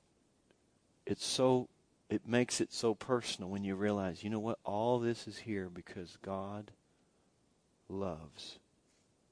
[1.06, 1.70] it's so
[2.10, 5.70] it makes it so personal when you realize, you know what, all this is here
[5.70, 6.72] because God
[7.88, 8.58] loves.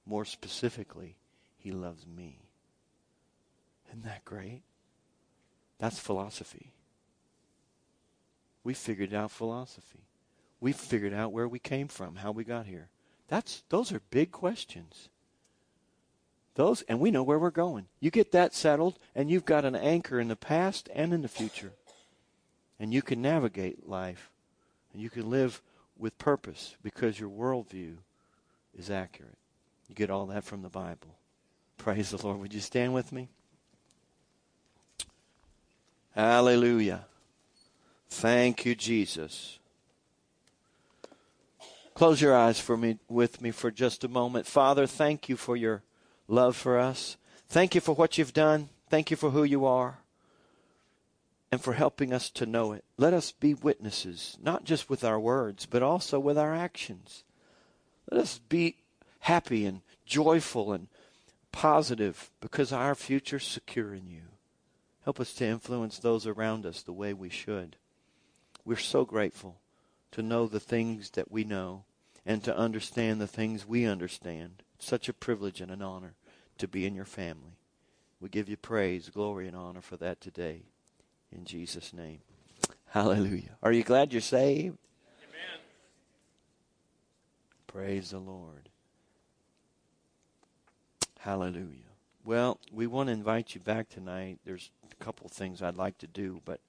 [0.05, 1.17] More specifically,
[1.57, 2.39] he loves me.
[3.89, 4.61] Isn't that great?
[5.79, 6.71] That's philosophy.
[8.63, 10.06] We figured out philosophy.
[10.59, 12.89] We figured out where we came from, how we got here.
[13.27, 15.09] That's those are big questions.
[16.55, 17.85] Those and we know where we're going.
[17.99, 21.27] You get that settled and you've got an anchor in the past and in the
[21.27, 21.73] future.
[22.79, 24.31] And you can navigate life.
[24.93, 25.61] And you can live
[25.97, 27.97] with purpose because your worldview
[28.77, 29.37] is accurate.
[29.87, 31.15] You get all that from the Bible.
[31.77, 32.39] Praise the Lord.
[32.39, 33.29] Would you stand with me?
[36.15, 37.05] Hallelujah.
[38.09, 39.59] Thank you, Jesus.
[41.97, 44.45] Close your eyes for me with me for just a moment.
[44.45, 45.81] Father, thank you for your
[46.27, 47.17] love for us.
[47.49, 48.69] Thank you for what you've done.
[48.87, 49.97] Thank you for who you are.
[51.51, 52.83] And for helping us to know it.
[52.97, 57.23] Let us be witnesses, not just with our words, but also with our actions.
[58.11, 58.75] Let us be
[59.21, 60.89] happy and joyful and
[61.51, 64.21] positive because our future's secure in you.
[65.03, 67.75] Help us to influence those around us the way we should.
[68.63, 69.61] We're so grateful
[70.11, 71.85] to know the things that we know
[72.27, 74.61] and to understand the things we understand.
[74.79, 76.13] such a privilege and an honor
[76.59, 77.57] to be in your family.
[78.19, 80.63] We give you praise, glory, and honor for that today.
[81.31, 82.19] In Jesus' name.
[82.89, 83.57] Hallelujah.
[83.63, 84.77] Are you glad you're saved?
[85.23, 85.59] Amen.
[87.65, 88.69] Praise the Lord.
[91.19, 91.93] Hallelujah.
[92.23, 94.37] Well, we want to invite you back tonight.
[94.45, 96.59] There's a couple things I'd like to do, but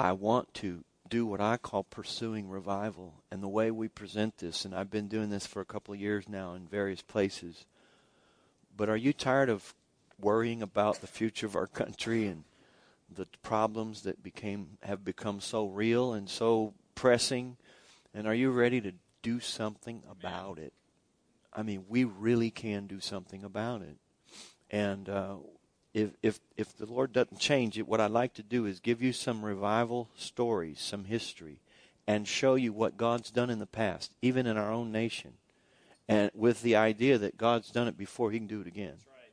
[0.00, 3.14] I want to do what I call pursuing revival.
[3.30, 6.00] And the way we present this, and I've been doing this for a couple of
[6.00, 7.66] years now in various places.
[8.76, 9.74] But are you tired of
[10.20, 12.44] worrying about the future of our country and
[13.14, 17.56] the problems that became have become so real and so pressing?
[18.14, 18.92] And are you ready to
[19.22, 20.72] do something about it?
[21.52, 23.96] I mean, we really can do something about it.
[24.70, 25.36] And uh,
[25.94, 29.00] if if if the Lord doesn't change it, what I'd like to do is give
[29.00, 31.60] you some revival stories, some history,
[32.06, 35.34] and show you what God's done in the past, even in our own nation,
[36.08, 38.96] and with the idea that God's done it before, He can do it again.
[39.06, 39.32] Right.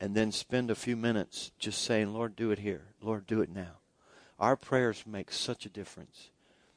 [0.00, 2.86] And then spend a few minutes just saying, "Lord, do it here.
[3.02, 3.80] Lord, do it now."
[4.38, 6.30] Our prayers make such a difference.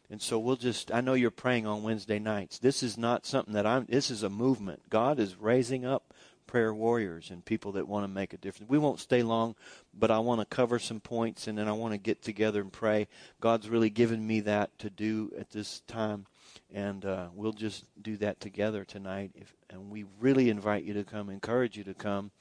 [0.09, 2.59] And so we'll just, I know you're praying on Wednesday nights.
[2.59, 4.83] This is not something that I'm, this is a movement.
[4.89, 6.13] God is raising up
[6.47, 8.69] prayer warriors and people that want to make a difference.
[8.69, 9.55] We won't stay long,
[9.93, 12.71] but I want to cover some points and then I want to get together and
[12.71, 13.07] pray.
[13.39, 16.25] God's really given me that to do at this time.
[16.73, 19.31] And uh, we'll just do that together tonight.
[19.35, 22.31] If, and we really invite you to come, encourage you to come.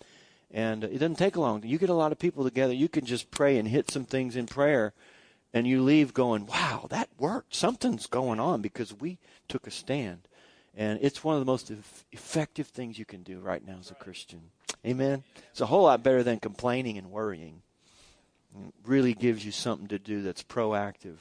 [0.51, 1.63] And it doesn't take long.
[1.65, 2.73] You get a lot of people together.
[2.73, 4.93] You can just pray and hit some things in prayer
[5.55, 7.55] and you leave going, wow, that worked.
[7.55, 10.27] Something's going on because we took a stand.
[10.77, 11.70] And it's one of the most
[12.12, 14.41] effective things you can do right now as a Christian.
[14.85, 15.22] Amen.
[15.51, 17.62] It's a whole lot better than complaining and worrying.
[18.57, 21.16] It really gives you something to do that's proactive.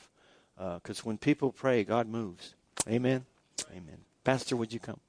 [0.58, 2.56] Because uh, when people pray, God moves.
[2.88, 3.26] Amen.
[3.72, 3.98] Amen.
[4.24, 5.00] Pastor, would you come?